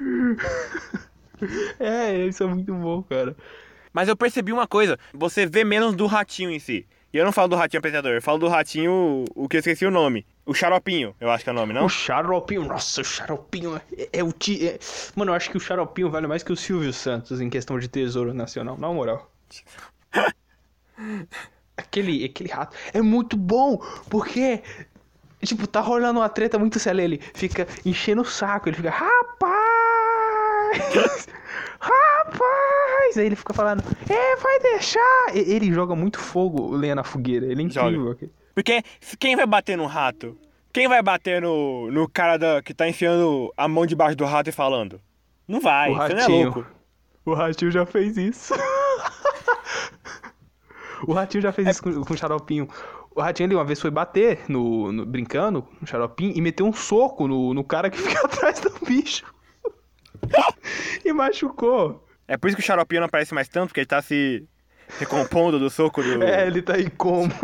[1.78, 3.36] É, eles são muito bons, cara.
[3.94, 6.84] Mas eu percebi uma coisa, você vê menos do Ratinho em si.
[7.12, 9.86] E eu não falo do Ratinho apresentador, eu falo do Ratinho, o que eu esqueci
[9.86, 10.26] o nome.
[10.44, 11.86] O Xaropinho, eu acho que é o nome, não?
[11.86, 14.66] O Xaropinho, nossa, o Xaropinho é, é o ti.
[14.66, 14.80] é-
[15.14, 17.86] Mano, eu acho que o Xaropinho vale mais que o Silvio Santos em questão de
[17.86, 19.30] tesouro nacional, na moral.
[21.76, 23.78] aquele, aquele rato é muito bom,
[24.10, 24.60] porque.
[25.44, 29.54] Tipo, tá rolando uma treta muito séria, ele fica enchendo o saco, ele fica, rapaz!
[31.84, 33.18] rapaz!
[33.18, 35.26] Aí ele fica falando, é, vai deixar!
[35.34, 37.46] E- Ele joga muito fogo, lenha na fogueira.
[37.46, 37.88] Ele é Joga.
[37.90, 38.30] incrível.
[38.54, 40.36] Porque se- quem vai bater no rato?
[40.72, 44.48] Quem vai bater no, no cara da, que tá enfiando a mão debaixo do rato
[44.48, 45.00] e falando?
[45.46, 46.44] Não vai, O você não é ratinho.
[46.44, 46.66] louco.
[47.26, 48.52] O Ratinho já fez isso.
[51.06, 52.68] o Ratinho já fez isso com, com o Xaropinho.
[53.14, 56.72] O Ratinho ali uma vez foi bater no, no- brincando no Xaropinho e meteu um
[56.72, 59.24] soco no, no cara que fica atrás do bicho.
[61.04, 62.04] e machucou.
[62.26, 64.46] É por isso que o xaropinho não aparece mais tanto, porque ele tá se
[64.98, 66.22] recompondo do soco do...
[66.22, 67.34] É, ele tá em coma.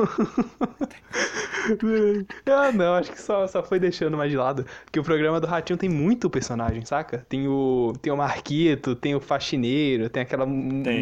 [2.47, 4.65] ah, não, acho que só, só foi deixando mais de lado.
[4.85, 7.25] Porque o programa do Ratinho tem muito personagem, saca?
[7.29, 11.01] Tem o, tem o Marquito, tem o faxineiro, tem aquela Tem.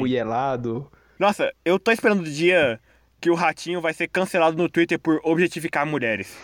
[1.19, 2.81] Nossa, eu tô esperando o dia
[3.21, 6.37] que o ratinho vai ser cancelado no Twitter por objetificar mulheres.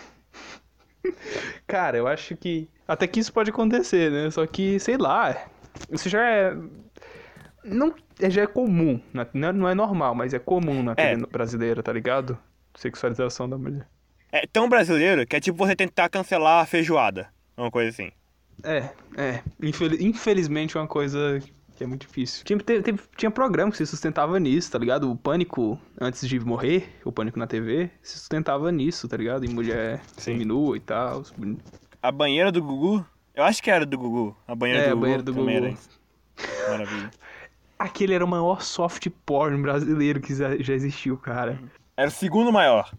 [1.67, 2.67] Cara, eu acho que.
[2.87, 4.29] Até que isso pode acontecer, né?
[4.31, 5.35] Só que, sei lá.
[5.91, 6.55] Isso já é.
[7.63, 8.99] Não, é- já é comum.
[9.13, 11.15] na- Não é, não é normal, mas é comum na É.
[11.15, 12.37] Brasileira, tá ligado?
[12.75, 13.87] Sexualização da mulher.
[14.31, 17.29] É tão brasileiro que é tipo você tentar cancelar a feijoada.
[17.57, 18.11] Uma coisa assim.
[18.63, 19.41] É, é.
[19.61, 21.39] Infeli- infelizmente é uma coisa
[21.75, 22.43] que é muito difícil.
[22.45, 25.11] Tinha, teve- tinha programa que se sustentava nisso, tá ligado?
[25.11, 29.45] O Pânico, antes de morrer, o Pânico na TV, se sustentava nisso, tá ligado?
[29.45, 30.21] Em mulher Sim.
[30.21, 31.23] seminua e tal.
[32.01, 33.05] A banheira do Gugu?
[33.33, 34.35] Eu acho que era do Gugu.
[34.47, 35.01] A banheira É, do a Gugu.
[35.01, 35.49] banheira do Gugu.
[35.49, 35.73] era.
[36.69, 37.11] Maravilha.
[37.77, 41.59] Aquele era o maior soft porn brasileiro que já já existiu, cara.
[41.97, 42.89] Era o segundo maior.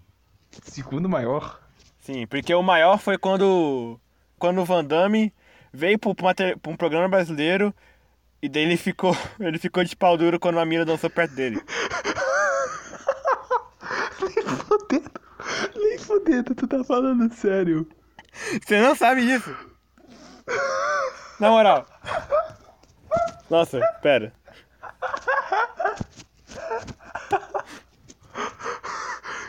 [0.63, 1.59] Segundo maior.
[2.01, 3.99] Sim, porque o maior foi quando.
[4.39, 5.33] Quando o Van Damme
[5.73, 6.11] veio pra
[6.71, 7.75] um programa brasileiro
[8.47, 9.17] e daí ele ficou.
[9.41, 11.61] Ele ficou de pau duro quando a mina dançou perto dele.
[14.23, 15.11] Nem fodendo.
[15.75, 17.89] Nem fodendo, tu tá falando sério.
[18.65, 19.53] Você não sabe disso?
[21.41, 21.87] Na moral.
[23.51, 24.33] Nossa, pera.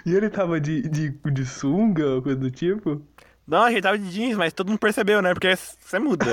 [0.05, 3.05] E ele tava de, de, de sunga ou coisa do tipo?
[3.45, 5.33] Não, a gente tava de jeans, mas todo mundo percebeu, né?
[5.33, 6.25] Porque você muda.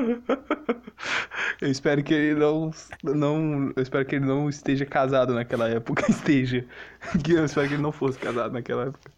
[1.60, 2.70] Eu espero que ele não,
[3.02, 3.72] não.
[3.74, 6.04] Eu espero que ele não esteja casado naquela época.
[6.10, 6.64] Esteja.
[7.28, 9.10] Eu espero que ele não fosse casado naquela época.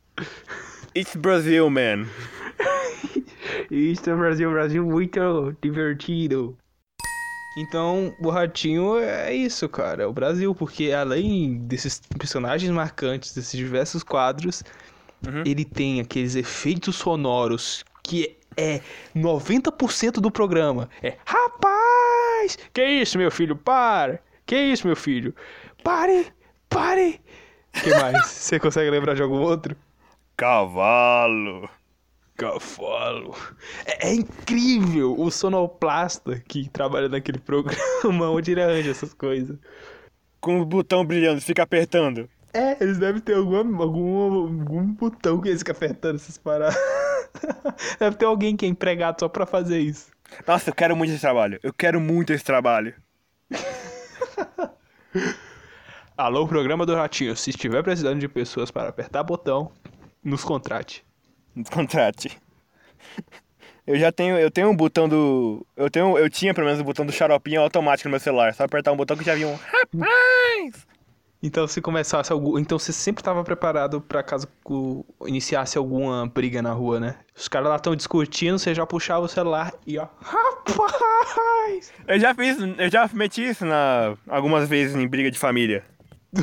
[0.96, 2.06] It's Brazil, man.
[3.70, 6.56] Isso é Brasil, Brasil muito divertido.
[7.58, 10.04] Então, o Ratinho é isso, cara.
[10.04, 14.62] É o Brasil, porque além desses personagens marcantes, desses diversos quadros,
[15.26, 15.42] Uhum.
[15.44, 18.80] ele tem aqueles efeitos sonoros que é
[19.14, 20.88] 90% do programa.
[21.02, 22.58] É rapaz!
[22.72, 23.56] Que isso, meu filho?
[23.56, 24.20] Para!
[24.46, 25.34] Que isso, meu filho?
[25.82, 26.26] Pare!
[26.68, 27.20] Pare!
[27.72, 28.26] que mais?
[28.28, 29.76] Você consegue lembrar de algum outro?
[30.36, 31.68] Cavalo.
[32.36, 33.36] Cavalo.
[33.84, 39.58] É, é incrível o sonoplasta que trabalha naquele programa onde ele arranja essas coisas.
[40.40, 42.28] Com o botão brilhando, fica apertando.
[42.52, 46.76] É, eles devem ter algum, algum, algum botão que eles ficam apertando essas paradas.
[47.98, 50.10] Deve ter alguém que é empregado só pra fazer isso.
[50.46, 51.58] Nossa, eu quero muito esse trabalho.
[51.62, 52.94] Eu quero muito esse trabalho.
[56.16, 57.36] Alô, programa do Ratinho.
[57.36, 59.72] Se estiver precisando de pessoas para apertar botão,
[60.22, 61.04] nos contrate.
[61.72, 62.38] Contrate.
[63.86, 66.84] Eu já tenho, eu tenho um botão do, eu tenho, eu tinha pelo menos o
[66.84, 69.56] botão do xaropinho automático no meu celular, só apertar um botão que já vinha um
[69.56, 70.86] rapaz.
[71.42, 74.46] Então se começasse algum, então você sempre estava preparado pra caso
[75.26, 77.16] iniciasse alguma briga na rua, né?
[77.34, 81.92] Os caras lá estão discutindo, você já puxava o celular e ó, rapaz!
[82.06, 85.82] Eu já fiz, eu já meti isso na algumas vezes em briga de família.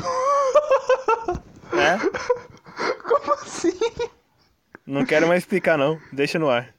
[1.72, 1.98] é?
[3.02, 3.78] Como assim?
[4.84, 6.74] Não quero mais explicar não, deixa no ar.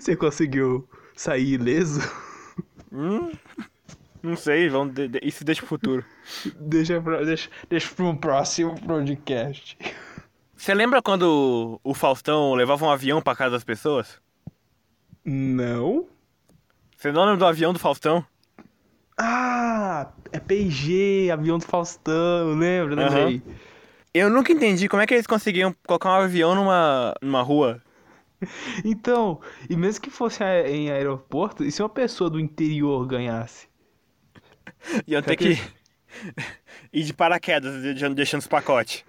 [0.00, 2.00] Você conseguiu sair ileso?
[2.90, 3.30] Hum,
[4.22, 6.04] não sei, vamos, de- de- isso deixa pro futuro.
[6.60, 9.76] Deixa pra, deixa, deixa pra um próximo podcast.
[10.56, 14.20] Você lembra quando o Faustão levava um avião pra casa das pessoas?
[15.24, 16.06] Não?
[16.96, 18.24] Você não lembra do avião do Faustão?
[19.18, 23.42] Ah, é PG, avião do Faustão, lembra, lembrei.
[24.12, 27.82] Eu nunca entendi como é que eles conseguiam colocar um avião numa, numa rua.
[28.84, 33.68] Então, e mesmo que fosse em aeroporto, e se uma pessoa do interior ganhasse?
[35.06, 35.62] E eu ter que- que
[36.92, 37.82] ir de paraquedas,
[38.14, 39.04] deixando, os pacotes.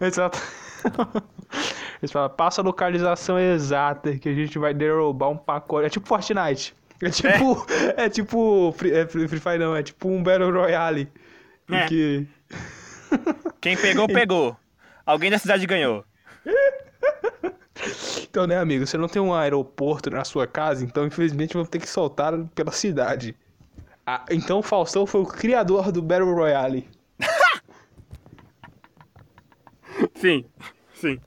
[0.00, 0.38] Exato.
[2.00, 5.86] Eles falam, passa a localização exata que a gente vai derrubar um pacote.
[5.86, 6.74] É tipo Fortnite.
[7.02, 7.66] É tipo.
[7.96, 8.72] É, tipo.
[8.76, 11.08] Free, é, Free Fire não, é tipo um Battle Royale.
[11.70, 11.86] É.
[11.86, 12.26] Que...
[13.60, 14.56] Quem pegou, pegou.
[15.04, 16.04] Alguém da cidade ganhou.
[18.22, 21.78] Então, né, amigo, você não tem um aeroporto na sua casa, então infelizmente vamos ter
[21.78, 23.34] que soltar pela cidade.
[24.12, 26.88] Ah, então o Faustão foi o criador do Battle Royale.
[30.16, 30.44] Sim,
[30.94, 31.20] sim.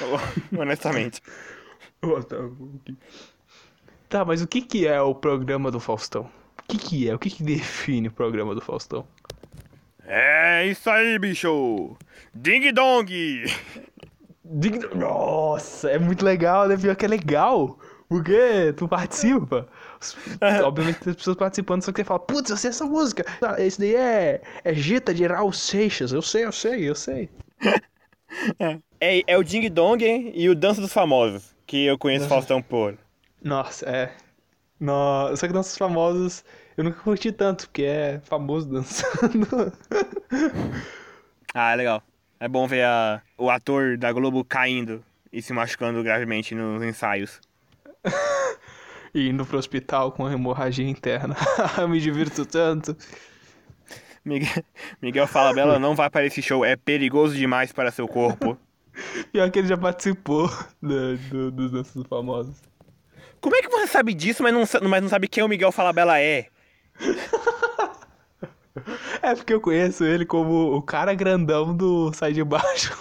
[0.58, 1.20] Honestamente.
[4.08, 6.22] Tá, mas o que que é o programa do Faustão?
[6.58, 7.14] O que que é?
[7.14, 9.06] O que que define o programa do Faustão?
[10.04, 11.96] É isso aí, bicho!
[12.34, 13.44] Ding dong!
[14.44, 16.76] Dig- Nossa, é muito legal, né?
[16.76, 17.78] Pior que é legal.
[18.08, 19.68] Porque tu participa.
[20.64, 23.24] Obviamente tem pessoas participando, só que você fala, putz, eu sei essa música.
[23.58, 26.12] Esse daí é, é Gita de Raul Seixas.
[26.12, 27.28] Eu sei, eu sei, eu sei.
[29.00, 32.96] É, é o Ding Dong e o Dança dos Famosos, que eu conheço Faustão por.
[33.42, 34.12] Nossa, é.
[34.78, 35.34] No...
[35.36, 36.44] Só que nossos famosos
[36.76, 39.72] eu nunca curti tanto, porque é famoso dançando.
[41.52, 42.00] Ah, é legal.
[42.38, 47.40] É bom ver a, o ator da Globo caindo e se machucando gravemente nos ensaios.
[49.14, 51.36] e indo pro hospital com hemorragia interna.
[51.88, 52.96] Me divirto tanto.
[54.24, 54.64] Miguel,
[55.00, 58.56] Miguel Falabella não vai para esse show, é perigoso demais para seu corpo.
[59.32, 60.50] Pior que ele já participou
[60.82, 62.56] do, do, dos danças famosos.
[63.40, 66.20] Como é que você sabe disso, mas não, mas não sabe quem o Miguel Falabella
[66.20, 66.46] é?
[69.20, 72.96] É porque eu conheço ele como o cara grandão do Sai de Baixo.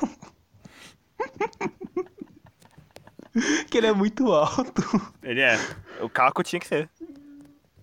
[3.69, 4.82] Que ele é muito alto.
[5.23, 5.57] Ele é.
[6.01, 6.89] O Caco tinha que ser.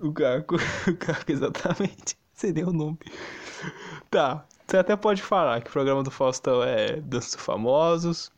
[0.01, 0.57] O Caco,
[0.89, 2.17] o Caco, exatamente.
[2.35, 2.99] Sei nem o nome.
[4.11, 8.31] Tá, você até pode falar que o programa do Faustão é Dança dos Famosos,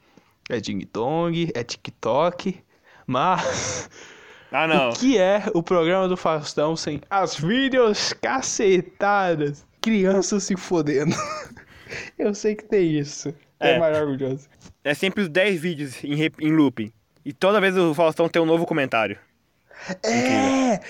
[0.48, 2.62] é Ding Dong, é TikTok,
[3.06, 3.90] mas
[4.52, 4.90] Ah, não.
[4.90, 9.66] o que é o programa do Faustão sem as vídeos cacetadas?
[9.80, 11.14] Crianças se fodendo.
[12.18, 13.34] Eu sei que tem isso.
[13.60, 13.78] É, É.
[13.78, 14.48] maravilhoso.
[14.84, 16.92] É sempre os 10 vídeos em, em looping.
[17.28, 19.18] E toda vez o Faustão tem um novo comentário.
[20.02, 20.80] É!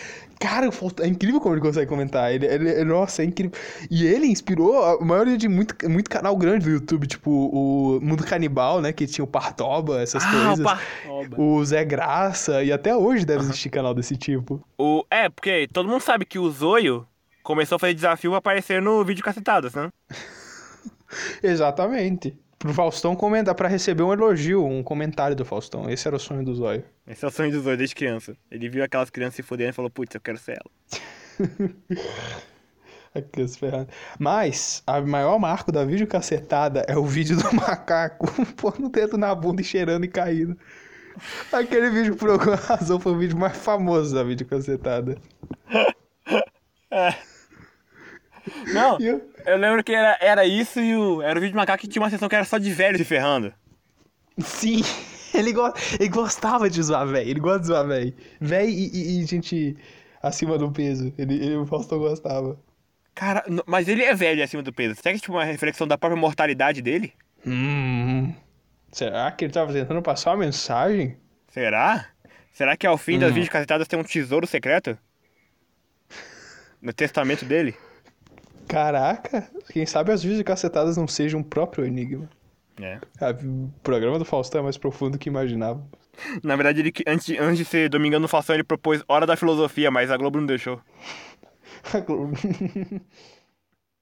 [0.40, 2.32] Cara, o Faustão- é incrível como ele consegue comentar.
[2.32, 3.50] Ele, ele- nossa, é incrível.
[3.90, 8.22] E ele inspirou a maioria de muito, muito canal grande do YouTube, tipo o Mundo
[8.24, 8.92] Canibal, né?
[8.92, 10.64] Que tinha o Partoba, essas coisas.
[11.36, 14.64] O Zé Graça, e até hoje deve existir canal desse tipo.
[14.78, 17.04] O, é, porque todo mundo sabe que o Zoio
[17.42, 19.88] começou a fazer desafio aparecer no vídeo cacetadas, né?
[21.42, 22.38] Exatamente.
[22.58, 25.88] Pro Faustão comentar, pra receber um elogio, um comentário do Faustão.
[25.88, 26.84] Esse era o sonho do Zóio.
[27.06, 28.36] Esse é o sonho do Zoio desde criança.
[28.50, 30.70] Ele viu aquelas crianças se fudendo e falou, putz, eu quero ser ela.
[33.14, 33.88] Aqui, as ferradas.
[34.18, 39.16] Mas, a maior marco da vídeo cacetada é o vídeo do macaco pondo o dedo
[39.16, 40.58] na bunda e cheirando e caindo.
[41.52, 45.16] Aquele vídeo, por alguma razão, foi o vídeo mais famoso da vídeo cacetada.
[48.72, 51.80] Não, eu- eu lembro que era, era isso e o, era o vídeo de macaco
[51.80, 53.52] que tinha uma sessão que era só de velho se ferrando.
[54.38, 54.82] Sim,
[55.34, 55.72] ele, go...
[55.98, 58.14] ele gostava de zoar véi, ele gosta de zoar véi.
[58.40, 59.76] Véi e, e- e gente
[60.22, 62.58] acima do peso, ele, ele, o Faustão gostava.
[63.14, 64.94] Cara, mas ele é velho acima do peso.
[64.94, 67.12] Será que é tipo uma reflexão da própria mortalidade dele?
[67.44, 68.32] Hum,
[68.92, 71.16] será que ele tava tentando passar uma mensagem?
[71.48, 72.06] Será?
[72.52, 74.96] Será que ao fim das vídeos cacetadas tem um tesouro secreto?
[76.80, 77.74] No testamento dele?
[78.68, 82.28] Caraca, quem sabe as vídeos cacetadas não sejam o próprio enigma.
[82.80, 82.98] É.
[83.20, 85.82] Ah, O programa do Faustão é mais profundo do que imaginava.
[86.42, 89.90] Na verdade, ele, antes, antes de ser Domingão no Faustão, ele propôs Hora da Filosofia,
[89.90, 90.80] mas a Globo não deixou.
[91.94, 92.36] A Globo-